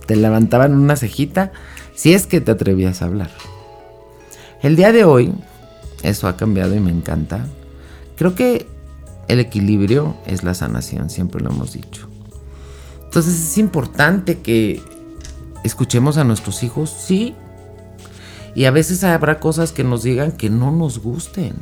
Te 0.05 0.17
levantaban 0.17 0.74
una 0.74 0.98
cejita 0.98 1.53
si 1.96 2.13
es 2.13 2.27
que 2.27 2.41
te 2.41 2.51
atrevías 2.51 3.01
a 3.01 3.05
hablar. 3.05 3.32
El 4.62 4.75
día 4.75 4.91
de 4.91 5.05
hoy, 5.05 5.34
eso 6.01 6.27
ha 6.27 6.36
cambiado 6.36 6.75
y 6.75 6.82
me 6.82 6.91
encanta. 6.91 7.46
Creo 8.17 8.36
que 8.36 8.67
el 9.29 9.39
equilibrio 9.39 10.17
es 10.25 10.43
la 10.43 10.53
sanación, 10.53 11.10
siempre 11.10 11.41
lo 11.41 11.51
hemos 11.51 11.72
dicho. 11.72 12.10
Entonces 13.05 13.34
es 13.34 13.58
importante 13.58 14.39
que 14.39 14.82
escuchemos 15.63 16.17
a 16.17 16.24
nuestros 16.24 16.63
hijos, 16.63 16.89
sí. 16.89 17.36
Y 18.55 18.65
a 18.65 18.72
veces 18.72 19.03
habrá 19.03 19.39
cosas 19.39 19.72
que 19.72 19.84
nos 19.84 20.03
digan 20.03 20.32
que 20.32 20.50
no 20.50 20.72
nos 20.72 21.00
gusten. 21.00 21.53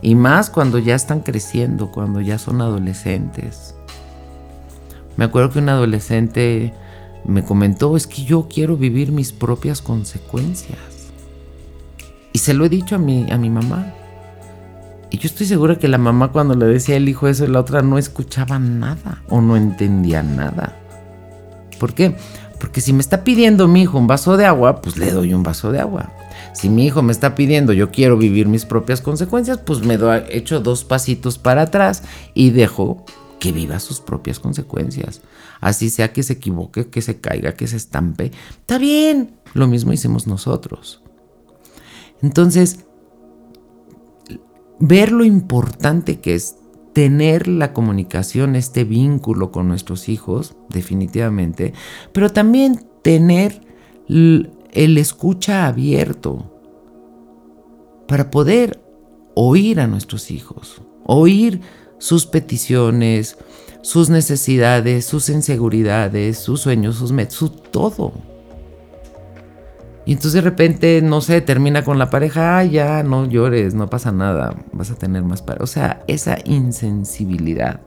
Y 0.00 0.14
más 0.14 0.50
cuando 0.50 0.78
ya 0.78 0.94
están 0.94 1.20
creciendo, 1.20 1.92
cuando 1.92 2.20
ya 2.20 2.38
son 2.38 2.60
adolescentes. 2.60 3.74
Me 5.16 5.24
acuerdo 5.24 5.50
que 5.50 5.58
un 5.58 5.68
adolescente 5.68 6.72
me 7.24 7.44
comentó, 7.44 7.96
es 7.96 8.06
que 8.06 8.24
yo 8.24 8.48
quiero 8.48 8.76
vivir 8.76 9.12
mis 9.12 9.32
propias 9.32 9.82
consecuencias. 9.82 10.78
Y 12.32 12.38
se 12.38 12.54
lo 12.54 12.64
he 12.64 12.68
dicho 12.68 12.96
a 12.96 12.98
mi, 12.98 13.30
a 13.30 13.36
mi 13.36 13.50
mamá. 13.50 13.92
Y 15.10 15.18
yo 15.18 15.26
estoy 15.26 15.46
segura 15.46 15.76
que 15.76 15.88
la 15.88 15.98
mamá 15.98 16.32
cuando 16.32 16.54
le 16.54 16.64
decía 16.64 16.96
el 16.96 17.08
hijo 17.08 17.28
eso, 17.28 17.46
la 17.46 17.60
otra 17.60 17.82
no 17.82 17.98
escuchaba 17.98 18.58
nada 18.58 19.22
o 19.28 19.42
no 19.42 19.56
entendía 19.56 20.22
nada. 20.22 20.78
¿Por 21.78 21.92
qué? 21.92 22.16
Porque 22.62 22.80
si 22.80 22.92
me 22.92 23.00
está 23.00 23.24
pidiendo 23.24 23.66
mi 23.66 23.82
hijo 23.82 23.98
un 23.98 24.06
vaso 24.06 24.36
de 24.36 24.46
agua, 24.46 24.82
pues 24.82 24.96
le 24.96 25.10
doy 25.10 25.34
un 25.34 25.42
vaso 25.42 25.72
de 25.72 25.80
agua. 25.80 26.12
Si 26.54 26.68
mi 26.68 26.86
hijo 26.86 27.02
me 27.02 27.10
está 27.10 27.34
pidiendo 27.34 27.72
yo 27.72 27.90
quiero 27.90 28.16
vivir 28.16 28.46
mis 28.46 28.64
propias 28.64 29.00
consecuencias, 29.00 29.58
pues 29.58 29.80
me 29.80 29.96
doy, 29.96 30.22
echo 30.28 30.60
dos 30.60 30.84
pasitos 30.84 31.38
para 31.38 31.62
atrás 31.62 32.04
y 32.34 32.50
dejo 32.50 33.04
que 33.40 33.50
viva 33.50 33.80
sus 33.80 34.00
propias 34.00 34.38
consecuencias. 34.38 35.22
Así 35.60 35.90
sea 35.90 36.12
que 36.12 36.22
se 36.22 36.34
equivoque, 36.34 36.86
que 36.86 37.02
se 37.02 37.20
caiga, 37.20 37.54
que 37.54 37.66
se 37.66 37.76
estampe. 37.76 38.30
Está 38.50 38.78
bien. 38.78 39.32
Lo 39.54 39.66
mismo 39.66 39.92
hicimos 39.92 40.28
nosotros. 40.28 41.02
Entonces, 42.22 42.84
ver 44.78 45.10
lo 45.10 45.24
importante 45.24 46.20
que 46.20 46.36
es 46.36 46.54
tener 46.92 47.48
la 47.48 47.72
comunicación, 47.72 48.56
este 48.56 48.84
vínculo 48.84 49.50
con 49.50 49.68
nuestros 49.68 50.08
hijos, 50.08 50.54
definitivamente, 50.68 51.72
pero 52.12 52.30
también 52.30 52.86
tener 53.02 53.60
el 54.08 54.98
escucha 54.98 55.66
abierto 55.66 56.50
para 58.06 58.30
poder 58.30 58.82
oír 59.34 59.80
a 59.80 59.86
nuestros 59.86 60.30
hijos, 60.30 60.82
oír 61.04 61.60
sus 61.98 62.26
peticiones, 62.26 63.38
sus 63.82 64.10
necesidades, 64.10 65.06
sus 65.06 65.28
inseguridades, 65.28 66.38
sus 66.38 66.60
sueños, 66.60 66.96
sus 66.96 67.12
metas, 67.12 67.34
su 67.34 67.48
todo. 67.48 68.12
Y 70.04 70.12
entonces 70.12 70.32
de 70.32 70.40
repente, 70.40 71.00
no 71.00 71.20
sé, 71.20 71.40
termina 71.40 71.84
con 71.84 71.98
la 71.98 72.10
pareja, 72.10 72.64
ya, 72.64 73.02
no 73.02 73.26
llores, 73.26 73.74
no 73.74 73.88
pasa 73.88 74.10
nada, 74.10 74.56
vas 74.72 74.90
a 74.90 74.96
tener 74.96 75.22
más 75.22 75.42
para. 75.42 75.62
O 75.62 75.66
sea, 75.66 76.02
esa 76.08 76.38
insensibilidad. 76.44 77.80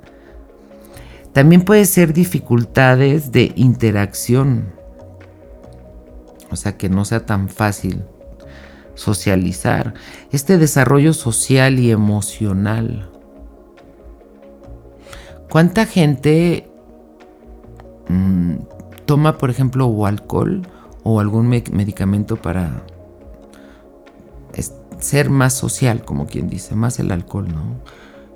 También 1.34 1.64
puede 1.64 1.84
ser 1.86 2.14
dificultades 2.14 3.34
de 3.34 3.52
interacción. 3.56 4.74
O 6.52 6.56
sea, 6.56 6.78
que 6.78 6.88
no 6.88 7.04
sea 7.04 7.26
tan 7.26 7.50
fácil 7.50 8.04
socializar. 8.94 9.94
Este 10.32 10.58
desarrollo 10.58 11.14
social 11.14 11.80
y 11.80 11.92
emocional. 11.92 13.10
¿Cuánta 15.50 15.86
gente 15.86 16.70
mm, 18.08 18.56
toma, 19.06 19.38
por 19.38 19.50
ejemplo, 19.50 19.88
o 19.88 20.06
alcohol 20.06 20.66
o 21.08 21.20
algún 21.20 21.48
medicamento 21.48 22.36
para 22.36 22.82
ser 25.00 25.30
más 25.30 25.54
social, 25.54 26.04
como 26.04 26.26
quien 26.26 26.50
dice, 26.50 26.76
más 26.76 27.00
el 27.00 27.12
alcohol, 27.12 27.48
¿no? 27.48 27.80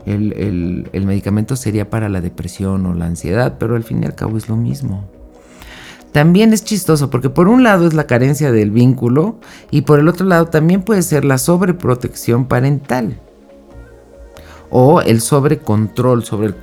El, 0.05 0.87
el, 0.93 1.05
medicamento 1.05 1.55
sería 1.55 1.89
para 1.89 2.09
la 2.09 2.21
depresión 2.21 2.85
o 2.85 2.93
la 2.93 3.07
ansiedad, 3.07 3.57
pero 3.59 3.75
al 3.75 3.83
fin 3.83 4.03
y 4.03 4.05
al 4.05 4.13
cabo 4.13 4.37
es 4.37 4.49
lo 4.49 4.55
mismo. 4.55 5.09
También 6.11 6.53
es 6.53 6.63
chistoso 6.63 7.09
porque 7.09 7.31
por 7.31 7.47
un 7.47 7.63
lado 7.63 7.87
es 7.87 7.95
la 7.95 8.05
carencia 8.05 8.51
del 8.51 8.69
vínculo 8.69 9.39
y 9.71 9.81
por 9.81 9.99
el 9.99 10.07
otro 10.07 10.27
lado 10.27 10.45
también 10.45 10.83
puede 10.83 11.01
ser 11.01 11.25
la 11.25 11.39
sobreprotección 11.39 12.45
parental 12.45 13.19
o 14.69 15.01
el 15.01 15.21
sobrecontrol 15.21 16.23
sobre 16.23 16.47
el 16.47 16.55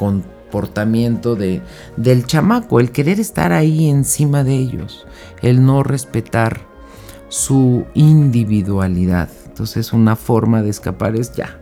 comportamiento 0.57 1.37
de, 1.37 1.61
del 1.99 2.25
chamaco, 2.25 2.81
el 2.81 2.91
querer 2.91 3.21
estar 3.21 3.53
ahí 3.53 3.91
encima 3.91 4.43
de 4.43 4.55
ellos 4.55 5.07
el 5.43 5.63
no 5.65 5.83
respetar 5.83 6.61
su 7.29 7.85
individualidad. 7.93 9.29
Entonces 9.45 9.93
una 9.93 10.17
forma 10.17 10.63
de 10.63 10.71
escapar 10.71 11.15
es 11.15 11.33
ya. 11.33 11.61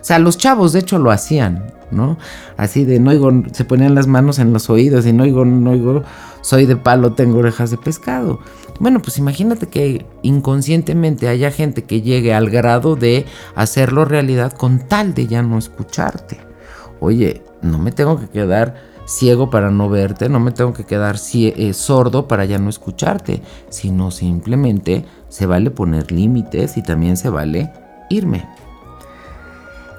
O 0.00 0.04
sea, 0.06 0.18
los 0.18 0.38
chavos 0.38 0.72
de 0.72 0.78
hecho 0.78 0.98
lo 0.98 1.10
hacían, 1.10 1.74
¿no? 1.90 2.16
Así 2.56 2.86
de 2.86 2.98
no 2.98 3.10
oigo, 3.10 3.30
se 3.52 3.66
ponían 3.66 3.94
las 3.94 4.06
manos 4.06 4.38
en 4.38 4.54
los 4.54 4.70
oídos 4.70 5.04
y 5.04 5.12
no 5.12 5.24
oigo, 5.24 5.44
no 5.44 5.72
oigo, 5.72 6.02
soy 6.40 6.64
de 6.64 6.76
palo, 6.76 7.12
tengo 7.12 7.40
orejas 7.40 7.70
de 7.70 7.76
pescado. 7.76 8.40
Bueno, 8.80 9.02
pues 9.02 9.18
imagínate 9.18 9.66
que 9.66 10.06
inconscientemente 10.22 11.28
haya 11.28 11.50
gente 11.50 11.84
que 11.84 12.00
llegue 12.00 12.32
al 12.32 12.48
grado 12.48 12.96
de 12.96 13.26
hacerlo 13.54 14.06
realidad 14.06 14.52
con 14.52 14.78
tal 14.78 15.12
de 15.12 15.26
ya 15.26 15.42
no 15.42 15.58
escucharte. 15.58 16.46
Oye, 17.00 17.42
no 17.66 17.78
me 17.78 17.92
tengo 17.92 18.18
que 18.18 18.28
quedar 18.28 18.74
ciego 19.06 19.50
para 19.50 19.70
no 19.70 19.88
verte, 19.88 20.28
no 20.28 20.40
me 20.40 20.50
tengo 20.50 20.72
que 20.72 20.84
quedar 20.84 21.16
eh, 21.34 21.72
sordo 21.72 22.28
para 22.28 22.44
ya 22.44 22.58
no 22.58 22.68
escucharte, 22.68 23.42
sino 23.68 24.10
simplemente 24.10 25.04
se 25.28 25.46
vale 25.46 25.70
poner 25.70 26.10
límites 26.12 26.76
y 26.76 26.82
también 26.82 27.16
se 27.16 27.30
vale 27.30 27.72
irme. 28.10 28.46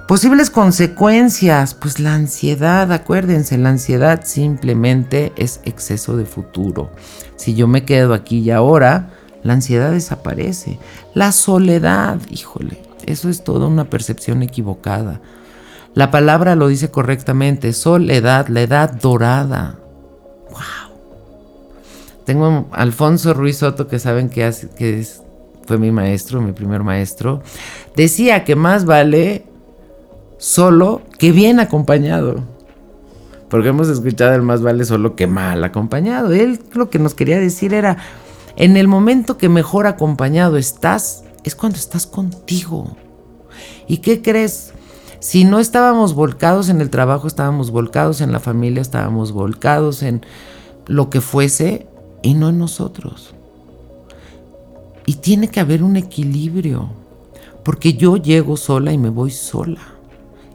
Posibles 0.07 0.49
consecuencias, 0.49 1.73
pues 1.73 1.99
la 1.99 2.13
ansiedad, 2.13 2.93
acuérdense, 2.93 3.57
la 3.57 3.69
ansiedad 3.69 4.21
simplemente 4.23 5.33
es 5.35 5.59
exceso 5.65 6.15
de 6.15 6.25
futuro. 6.25 6.91
Si 7.35 7.55
yo 7.55 7.67
me 7.67 7.83
quedo 7.83 8.13
aquí 8.13 8.39
y 8.39 8.51
ahora, 8.51 9.09
la 9.43 9.53
ansiedad 9.53 9.91
desaparece. 9.91 10.79
La 11.13 11.33
soledad, 11.33 12.19
híjole, 12.29 12.81
eso 13.05 13.27
es 13.27 13.43
toda 13.43 13.67
una 13.67 13.89
percepción 13.89 14.43
equivocada. 14.43 15.19
La 15.97 16.11
palabra 16.11 16.55
lo 16.55 16.67
dice 16.67 16.91
correctamente, 16.91 17.73
soledad, 17.73 18.49
la 18.49 18.61
edad 18.61 18.93
dorada. 19.01 19.79
¡Wow! 20.51 20.95
Tengo 22.23 22.67
a 22.71 22.81
Alfonso 22.83 23.33
Ruiz 23.33 23.57
Soto, 23.57 23.87
que 23.87 23.97
saben 23.97 24.29
que, 24.29 25.07
fue 25.65 25.79
mi 25.79 25.89
maestro, 25.89 26.39
mi 26.39 26.51
primer 26.51 26.83
maestro. 26.83 27.41
Decía 27.95 28.43
que 28.43 28.55
más 28.55 28.85
vale 28.85 29.45
solo 30.37 31.01
que 31.17 31.31
bien 31.31 31.59
acompañado. 31.59 32.43
Porque 33.49 33.69
hemos 33.69 33.89
escuchado 33.89 34.35
el 34.35 34.43
más 34.43 34.61
vale 34.61 34.85
solo 34.85 35.15
que 35.15 35.25
mal 35.25 35.63
acompañado. 35.63 36.31
Él 36.31 36.59
lo 36.73 36.91
que 36.91 36.99
nos 36.99 37.15
quería 37.15 37.39
decir 37.39 37.73
era, 37.73 37.97
en 38.55 38.77
el 38.77 38.87
momento 38.87 39.39
que 39.39 39.49
mejor 39.49 39.87
acompañado 39.87 40.57
estás, 40.57 41.23
es 41.43 41.55
cuando 41.55 41.79
estás 41.79 42.05
contigo. 42.05 42.95
¿Y 43.87 43.97
qué 43.97 44.21
crees? 44.21 44.75
Si 45.19 45.45
no 45.45 45.59
estábamos 45.59 46.13
volcados 46.13 46.69
en 46.69 46.79
el 46.79 46.89
trabajo, 46.89 47.27
estábamos 47.27 47.71
volcados 47.71 48.21
en 48.21 48.31
la 48.31 48.39
familia, 48.39 48.81
estábamos 48.81 49.31
volcados 49.31 50.03
en 50.03 50.21
lo 50.85 51.09
que 51.09 51.21
fuese 51.21 51.87
y 52.21 52.35
no 52.35 52.49
en 52.49 52.59
nosotros. 52.59 53.33
Y 55.05 55.15
tiene 55.15 55.47
que 55.47 55.59
haber 55.59 55.81
un 55.81 55.95
equilibrio, 55.95 56.89
porque 57.63 57.93
yo 57.93 58.17
llego 58.17 58.57
sola 58.57 58.93
y 58.93 58.97
me 58.97 59.09
voy 59.09 59.31
sola. 59.31 59.81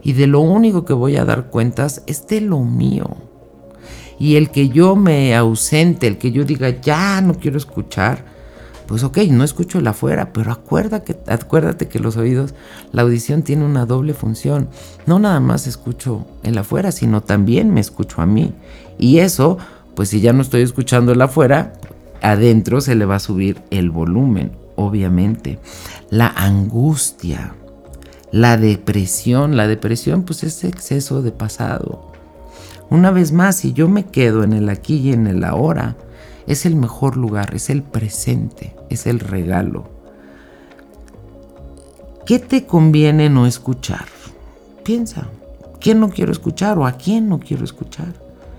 Y 0.02 0.12
de 0.12 0.26
lo 0.26 0.40
único 0.40 0.84
que 0.84 0.92
voy 0.92 1.16
a 1.16 1.24
dar 1.24 1.48
cuentas 1.48 2.02
es 2.06 2.26
de 2.26 2.40
lo 2.40 2.60
mío. 2.60 3.08
Y 4.18 4.36
el 4.36 4.50
que 4.50 4.68
yo 4.68 4.94
me 4.94 5.34
ausente, 5.34 6.06
el 6.06 6.18
que 6.18 6.30
yo 6.30 6.44
diga, 6.44 6.80
ya 6.80 7.20
no 7.20 7.34
quiero 7.34 7.56
escuchar, 7.56 8.31
pues 8.86 9.04
ok, 9.04 9.18
no 9.30 9.44
escucho 9.44 9.78
el 9.78 9.86
afuera, 9.86 10.32
pero 10.32 10.52
acuérdate, 10.52 11.88
que 11.88 11.98
los 11.98 12.16
oídos, 12.16 12.54
la 12.92 13.02
audición 13.02 13.42
tiene 13.42 13.64
una 13.64 13.86
doble 13.86 14.14
función. 14.14 14.68
No 15.06 15.18
nada 15.18 15.40
más 15.40 15.66
escucho 15.66 16.26
el 16.42 16.58
afuera, 16.58 16.92
sino 16.92 17.22
también 17.22 17.72
me 17.72 17.80
escucho 17.80 18.22
a 18.22 18.26
mí. 18.26 18.52
Y 18.98 19.18
eso, 19.18 19.58
pues 19.94 20.10
si 20.10 20.20
ya 20.20 20.32
no 20.32 20.42
estoy 20.42 20.62
escuchando 20.62 21.12
el 21.12 21.22
afuera, 21.22 21.74
adentro 22.20 22.80
se 22.80 22.94
le 22.94 23.04
va 23.04 23.16
a 23.16 23.20
subir 23.20 23.62
el 23.70 23.90
volumen, 23.90 24.52
obviamente. 24.76 25.58
La 26.10 26.28
angustia, 26.28 27.54
la 28.30 28.56
depresión, 28.56 29.56
la 29.56 29.66
depresión 29.66 30.22
pues 30.22 30.42
es 30.44 30.64
exceso 30.64 31.22
de 31.22 31.32
pasado. 31.32 32.12
Una 32.90 33.10
vez 33.10 33.32
más, 33.32 33.56
si 33.56 33.72
yo 33.72 33.88
me 33.88 34.04
quedo 34.04 34.44
en 34.44 34.52
el 34.52 34.68
aquí 34.68 34.96
y 34.96 35.12
en 35.12 35.26
el 35.26 35.44
ahora, 35.44 35.96
es 36.46 36.66
el 36.66 36.76
mejor 36.76 37.16
lugar, 37.16 37.54
es 37.54 37.70
el 37.70 37.82
presente, 37.82 38.74
es 38.90 39.06
el 39.06 39.20
regalo. 39.20 39.88
¿Qué 42.26 42.38
te 42.38 42.66
conviene 42.66 43.28
no 43.28 43.46
escuchar? 43.46 44.06
Piensa, 44.84 45.28
¿quién 45.80 46.00
no 46.00 46.08
quiero 46.10 46.32
escuchar 46.32 46.78
o 46.78 46.86
a 46.86 46.92
quién 46.92 47.28
no 47.28 47.40
quiero 47.40 47.64
escuchar? 47.64 48.12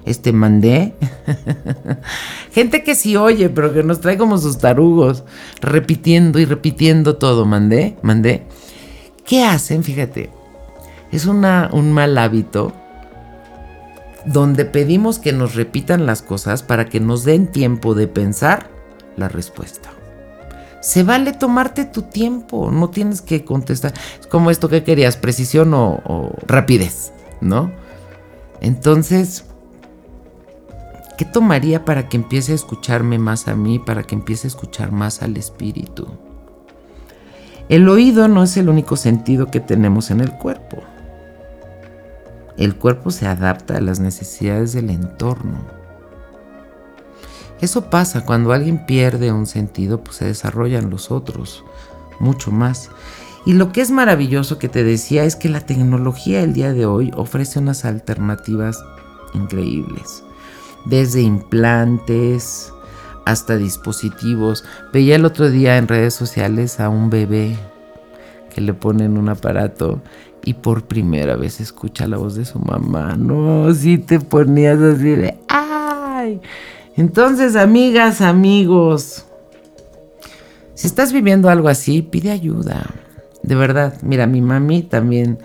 Este 0.05 0.33
mandé. 0.33 0.93
Gente 2.51 2.83
que 2.83 2.93
sí 2.95 3.15
oye, 3.15 3.49
pero 3.49 3.73
que 3.73 3.83
nos 3.83 4.01
trae 4.01 4.17
como 4.17 4.37
sus 4.37 4.57
tarugos, 4.57 5.23
repitiendo 5.61 6.39
y 6.39 6.45
repitiendo 6.45 7.15
todo. 7.15 7.45
Mandé, 7.45 7.95
mandé. 8.01 8.43
¿Qué 9.25 9.43
hacen? 9.43 9.83
Fíjate, 9.83 10.29
es 11.11 11.25
una, 11.25 11.69
un 11.71 11.93
mal 11.93 12.17
hábito 12.17 12.73
donde 14.25 14.65
pedimos 14.65 15.19
que 15.19 15.33
nos 15.33 15.55
repitan 15.55 16.05
las 16.05 16.21
cosas 16.21 16.63
para 16.63 16.85
que 16.85 16.99
nos 16.99 17.23
den 17.23 17.47
tiempo 17.47 17.93
de 17.95 18.07
pensar 18.07 18.69
la 19.17 19.27
respuesta. 19.27 19.89
Se 20.81 21.03
vale 21.03 21.31
tomarte 21.31 21.85
tu 21.85 22.03
tiempo, 22.03 22.69
no 22.69 22.89
tienes 22.89 23.21
que 23.21 23.45
contestar. 23.45 23.93
Es 24.19 24.27
como 24.27 24.51
esto 24.51 24.67
que 24.67 24.83
querías, 24.83 25.15
precisión 25.15 25.73
o, 25.73 26.33
rapidez, 26.45 27.13
¿no? 27.39 27.71
Entonces, 28.59 29.45
¿qué 31.17 31.23
tomaría 31.23 31.85
para 31.85 32.09
que 32.09 32.17
empiece 32.17 32.51
a 32.51 32.55
escucharme 32.55 33.17
más 33.17 33.47
a 33.47 33.55
mí, 33.55 33.79
para 33.79 34.03
que 34.03 34.15
empiece 34.15 34.47
a 34.47 34.49
escuchar 34.49 34.91
más 34.91 35.21
al 35.21 35.37
espíritu? 35.37 36.07
El 37.69 37.87
oído 37.87 38.27
no 38.27 38.43
es 38.43 38.57
el 38.57 38.67
único 38.67 38.97
sentido 38.97 39.49
que 39.49 39.61
tenemos 39.61 40.11
en 40.11 40.19
el 40.19 40.33
cuerpo. 40.33 40.83
El 42.57 42.75
cuerpo 42.75 43.11
se 43.11 43.27
adapta 43.27 43.77
a 43.77 43.81
las 43.81 43.99
necesidades 43.99 44.73
del 44.73 44.89
entorno. 44.89 45.65
Eso 47.61 47.89
pasa 47.89 48.25
cuando 48.25 48.51
alguien 48.51 48.85
pierde 48.85 49.31
un 49.31 49.45
sentido, 49.45 50.03
pues 50.03 50.17
se 50.17 50.25
desarrollan 50.25 50.89
los 50.89 51.11
otros, 51.11 51.63
mucho 52.19 52.51
más. 52.51 52.89
Y 53.45 53.53
lo 53.53 53.71
que 53.71 53.81
es 53.81 53.91
maravilloso 53.91 54.59
que 54.59 54.69
te 54.69 54.83
decía 54.83 55.23
es 55.23 55.35
que 55.35 55.49
la 55.49 55.61
tecnología 55.61 56.41
el 56.41 56.53
día 56.53 56.73
de 56.73 56.85
hoy 56.85 57.11
ofrece 57.15 57.59
unas 57.59 57.85
alternativas 57.85 58.83
increíbles. 59.33 60.23
Desde 60.85 61.21
implantes 61.21 62.73
hasta 63.25 63.57
dispositivos. 63.57 64.63
Veía 64.91 65.15
el 65.15 65.25
otro 65.25 65.49
día 65.49 65.77
en 65.77 65.87
redes 65.87 66.13
sociales 66.13 66.79
a 66.79 66.89
un 66.89 67.09
bebé 67.09 67.57
que 68.53 68.61
le 68.61 68.73
ponen 68.73 69.17
un 69.17 69.29
aparato 69.29 70.01
y 70.43 70.53
por 70.55 70.85
primera 70.85 71.35
vez 71.35 71.59
escucha 71.61 72.07
la 72.07 72.17
voz 72.17 72.35
de 72.35 72.45
su 72.45 72.59
mamá. 72.59 73.15
No, 73.15 73.73
si 73.73 73.97
te 73.97 74.19
ponías 74.19 74.79
así 74.79 75.09
de 75.09 75.37
¡ay! 75.47 76.41
Entonces, 76.95 77.55
amigas, 77.55 78.21
amigos, 78.21 79.25
si 80.75 80.87
estás 80.87 81.13
viviendo 81.13 81.49
algo 81.49 81.69
así, 81.69 82.01
pide 82.01 82.31
ayuda. 82.31 82.85
De 83.41 83.55
verdad, 83.55 83.97
mira, 84.01 84.27
mi 84.27 84.41
mami 84.41 84.83
también 84.83 85.39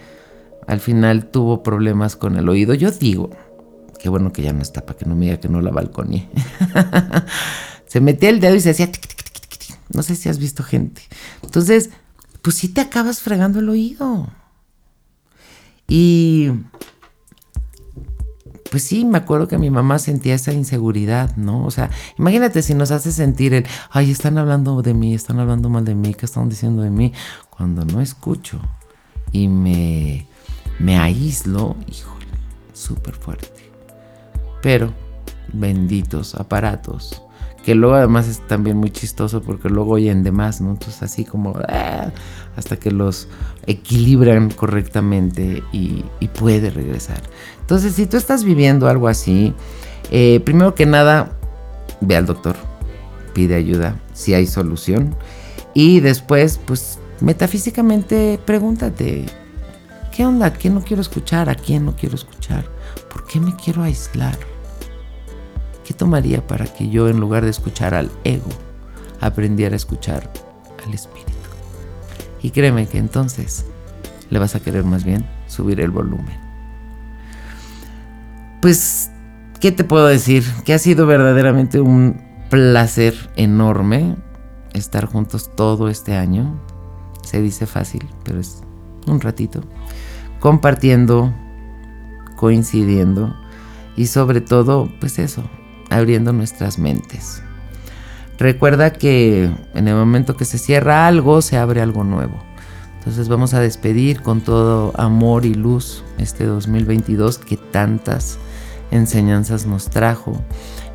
al 0.67 0.81
final 0.81 1.27
tuvo 1.27 1.63
problemas 1.63 2.17
con 2.17 2.37
el 2.37 2.49
oído. 2.49 2.75
Yo 2.75 2.91
digo, 2.91 3.31
qué 3.99 4.09
bueno 4.09 4.33
que 4.33 4.43
ya 4.43 4.53
no 4.53 4.63
está, 4.63 4.85
para 4.85 4.99
que 4.99 5.07
no 5.07 5.15
me 5.15 5.27
diga 5.27 5.41
que 5.41 5.49
no 5.49 5.61
la 5.61 5.71
balconé. 5.71 6.29
se 7.87 8.01
metía 8.01 8.31
el 8.31 8.41
dedo 8.41 8.55
y 8.55 8.61
se 8.61 8.71
hacía... 8.71 8.91
No 9.91 10.03
sé 10.03 10.17
si 10.17 10.29
has 10.29 10.39
visto 10.39 10.63
gente. 10.63 11.03
Entonces, 11.43 11.91
pues 12.43 12.57
sí 12.57 12.69
te 12.69 12.81
acabas 12.81 13.21
fregando 13.21 13.61
el 13.61 13.69
oído. 13.69 14.29
Y 15.89 16.51
pues 18.71 18.83
sí, 18.83 19.05
me 19.05 19.19
acuerdo 19.19 19.49
que 19.49 19.57
mi 19.57 19.71
mamá 19.71 19.99
sentía 19.99 20.35
esa 20.35 20.53
inseguridad, 20.53 21.35
¿no? 21.37 21.65
O 21.65 21.71
sea, 21.71 21.91
imagínate 22.19 22.63
si 22.63 22.75
nos 22.75 22.91
hace 22.91 23.13
sentir 23.13 23.55
el, 23.55 23.67
ay, 23.91 24.11
están 24.11 24.37
hablando 24.37 24.83
de 24.83 24.93
mí, 24.93 25.15
están 25.15 25.41
hablando 25.41 25.71
mal 25.71 25.87
de 25.87 25.95
mí, 25.95 26.15
¿qué 26.15 26.27
están 26.27 26.49
diciendo 26.49 26.83
de 26.83 26.91
mí? 26.91 27.13
Cuando 27.49 27.85
no 27.87 28.01
escucho 28.03 28.61
y 29.33 29.49
me, 29.49 30.27
me 30.79 30.99
aíslo, 30.99 31.77
híjole, 31.87 32.27
súper 32.75 33.15
fuerte. 33.15 33.49
Pero, 34.61 34.93
benditos 35.53 36.35
aparatos 36.35 37.23
que 37.69 37.75
luego 37.75 37.97
además 37.97 38.27
es 38.29 38.41
también 38.49 38.79
muy 38.79 38.89
chistoso 38.89 39.43
porque 39.43 39.69
luego 39.69 39.93
oyen 39.93 40.23
de 40.23 40.33
más, 40.33 40.63
¿no? 40.63 40.71
Entonces 40.71 41.03
así 41.03 41.27
como 41.27 41.53
ah", 41.69 42.11
hasta 42.57 42.79
que 42.79 42.91
los 42.91 43.29
equilibran 43.67 44.51
correctamente 44.51 45.63
y, 45.71 46.03
puede 46.29 46.71
regresar. 46.71 47.21
Entonces 47.61 47.95
si 47.95 48.07
tú 48.07 48.17
estás 48.17 48.43
viviendo 48.43 48.89
algo 48.89 49.07
así, 49.07 49.53
eh, 50.11 50.41
primero 50.47 50.75
que 50.75 50.87
nada, 50.87 51.39
ve 52.01 52.17
al 52.17 52.25
doctor, 52.25 52.57
pide 53.35 53.57
ayuda 53.57 54.01
si 54.15 54.33
hay 54.33 54.47
solución 54.47 55.15
y 55.75 56.01
después 56.01 56.59
pues 56.65 56.99
metafísicamente 57.21 58.41
pregúntate, 58.47 59.27
¿qué 60.11 60.25
onda? 60.25 60.47
¿A 60.47 60.53
quién 60.55 60.73
no 60.73 60.83
quiero 60.83 61.03
escuchar? 61.03 61.51
¿A 61.51 61.55
quién 61.55 61.85
no 61.85 61.95
quiero 61.95 62.15
escuchar? 62.15 62.65
¿Por 63.13 63.27
qué 63.27 63.41
me 63.41 63.55
quiero 63.57 63.83
aislar? 63.83 64.39
¿Qué 65.89 65.95
tomaría 65.95 66.47
para 66.47 66.67
que 66.67 66.91
yo 66.91 67.09
en 67.09 67.19
lugar 67.19 67.45
de 67.45 67.51
escuchar 67.51 67.95
al 67.95 68.11
ego, 68.23 68.51
aprendiera 69.23 69.73
a 69.73 69.79
escuchar 69.79 70.31
al 70.87 70.93
espíritu? 70.93 71.33
Y 72.43 72.51
créeme 72.51 72.87
que 72.87 72.99
entonces 72.99 73.65
le 74.29 74.39
vas 74.39 74.55
a 74.55 74.61
querer 74.61 74.85
más 74.85 75.05
bien 75.05 75.25
subir 75.47 75.81
el 75.81 75.91
volumen. 75.91 76.39
Pues, 78.61 79.11
¿qué 79.61 79.73
te 79.73 79.83
puedo 79.83 80.07
decir? 80.07 80.45
Que 80.67 80.75
ha 80.75 80.79
sido 80.79 81.07
verdaderamente 81.07 81.81
un 81.81 82.21
placer 82.51 83.15
enorme 83.37 84.15
estar 84.75 85.07
juntos 85.07 85.51
todo 85.57 85.89
este 85.89 86.17
año. 86.17 86.61
Se 87.23 87.41
dice 87.41 87.65
fácil, 87.65 88.07
pero 88.25 88.41
es 88.41 88.61
un 89.07 89.23
ratito. 89.23 89.63
Compartiendo, 90.39 91.33
coincidiendo 92.37 93.35
y 93.97 94.09
sobre 94.09 94.43
todo, 94.43 94.93
pues 95.01 95.19
eso, 95.19 95.49
abriendo 95.91 96.33
nuestras 96.33 96.79
mentes. 96.79 97.43
Recuerda 98.39 98.93
que 98.93 99.51
en 99.75 99.89
el 99.89 99.95
momento 99.95 100.37
que 100.37 100.45
se 100.45 100.59
cierra 100.59 101.07
algo, 101.07 101.43
se 101.43 101.57
abre 101.57 101.81
algo 101.81 102.05
nuevo. 102.05 102.43
Entonces 102.99 103.29
vamos 103.29 103.55
a 103.55 103.61
despedir 103.61 104.23
con 104.23 104.43
todo 104.43 104.93
amor 104.97 105.45
y 105.45 105.55
luz 105.55 106.05
este 106.19 106.45
2022 106.45 107.39
que 107.39 107.57
tantas 107.57 108.39
enseñanzas 108.91 109.67
nos 109.67 109.91
trajo. 109.91 110.41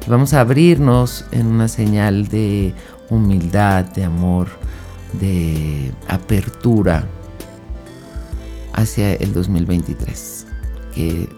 Y 0.05 0.09
vamos 0.09 0.33
a 0.33 0.41
abrirnos 0.41 1.25
en 1.31 1.47
una 1.47 1.67
señal 1.67 2.27
de 2.27 2.73
humildad, 3.09 3.85
de 3.85 4.03
amor, 4.03 4.47
de 5.19 5.91
apertura 6.07 7.05
hacia 8.73 9.13
el 9.13 9.33
2023, 9.33 10.47
que 10.93 11.29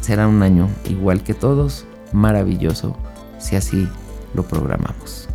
será 0.00 0.28
un 0.28 0.42
año 0.42 0.68
igual 0.88 1.22
que 1.22 1.34
todos, 1.34 1.86
maravilloso 2.14 2.96
si 3.38 3.56
así 3.56 3.88
lo 4.32 4.44
programamos. 4.44 5.28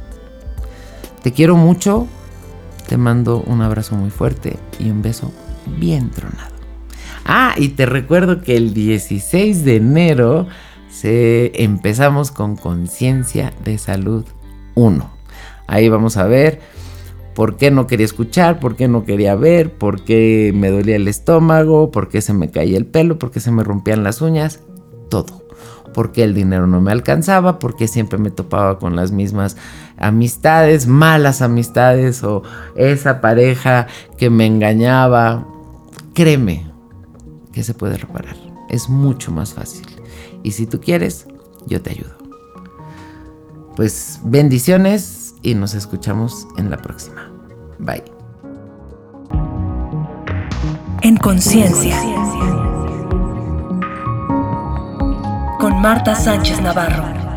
Te 1.22 1.34
quiero 1.34 1.56
mucho, 1.56 2.08
te 2.88 2.98
mando 2.98 3.42
un 3.42 3.62
abrazo 3.62 3.96
muy 3.96 4.10
fuerte 4.10 4.58
y 4.80 4.90
un 4.90 5.02
beso 5.02 5.32
bien 5.78 6.10
tronado. 6.10 6.56
Ah, 7.26 7.54
y 7.58 7.70
te 7.70 7.86
recuerdo 7.86 8.42
que 8.42 8.58
el 8.58 8.74
16 8.74 9.66
de 9.66 9.76
enero 9.76 10.48
empezamos 11.04 12.32
con 12.32 12.56
Conciencia 12.56 13.54
de 13.64 13.78
Salud 13.78 14.26
1. 14.76 15.10
Ahí 15.68 15.90
vamos 15.90 16.18
a 16.18 16.26
ver 16.26 16.60
por 17.36 17.58
qué 17.58 17.72
no 17.72 17.88
quería 17.88 18.06
escuchar, 18.06 18.60
por 18.60 18.76
qué 18.76 18.88
no 18.88 19.06
quería 19.06 19.36
ver, 19.36 19.72
por 19.72 20.04
qué 20.04 20.52
me 20.56 20.72
dolía 20.72 20.96
el 20.96 21.08
estómago, 21.08 21.92
por 21.92 22.10
qué 22.10 22.22
se 22.22 22.34
me 22.34 22.50
caía 22.50 22.78
el 22.78 22.86
pelo, 22.86 23.20
por 23.20 23.32
qué 23.32 23.40
se 23.40 23.52
me 23.52 23.64
rompían 23.64 24.04
las 24.04 24.22
uñas, 24.22 24.62
todo 25.10 25.50
porque 25.94 26.24
el 26.24 26.34
dinero 26.34 26.68
no 26.68 26.82
me 26.82 26.92
alcanzaba, 26.92 27.60
porque 27.60 27.88
siempre 27.88 28.18
me 28.20 28.32
topaba 28.32 28.80
con 28.80 28.96
las 28.96 29.12
mismas 29.12 29.58
amistades, 29.98 30.88
malas 30.88 31.42
amistades 31.42 32.24
o 32.24 32.44
esa 32.76 33.22
pareja 33.22 33.88
que 34.18 34.30
me 34.30 34.46
engañaba. 34.46 35.46
Créeme 36.14 36.72
que 37.52 37.64
se 37.64 37.74
puede 37.74 37.98
reparar. 37.98 38.36
Es 38.70 38.90
mucho 38.90 39.32
más 39.32 39.54
fácil. 39.54 39.86
Y 40.44 40.52
si 40.52 40.68
tú 40.68 40.80
quieres, 40.80 41.28
yo 41.66 41.82
te 41.82 41.92
ayudo. 41.92 42.18
Pues 43.76 44.20
bendiciones 44.24 45.34
y 45.42 45.56
nos 45.56 45.74
escuchamos 45.74 46.48
en 46.58 46.70
la 46.70 46.78
próxima. 46.78 47.32
Bye. 47.80 48.04
En 51.02 51.16
conciencia 51.18 51.98
con 55.60 55.82
Marta 55.82 56.16
Sánchez 56.16 56.62
Navarro. 56.62 57.29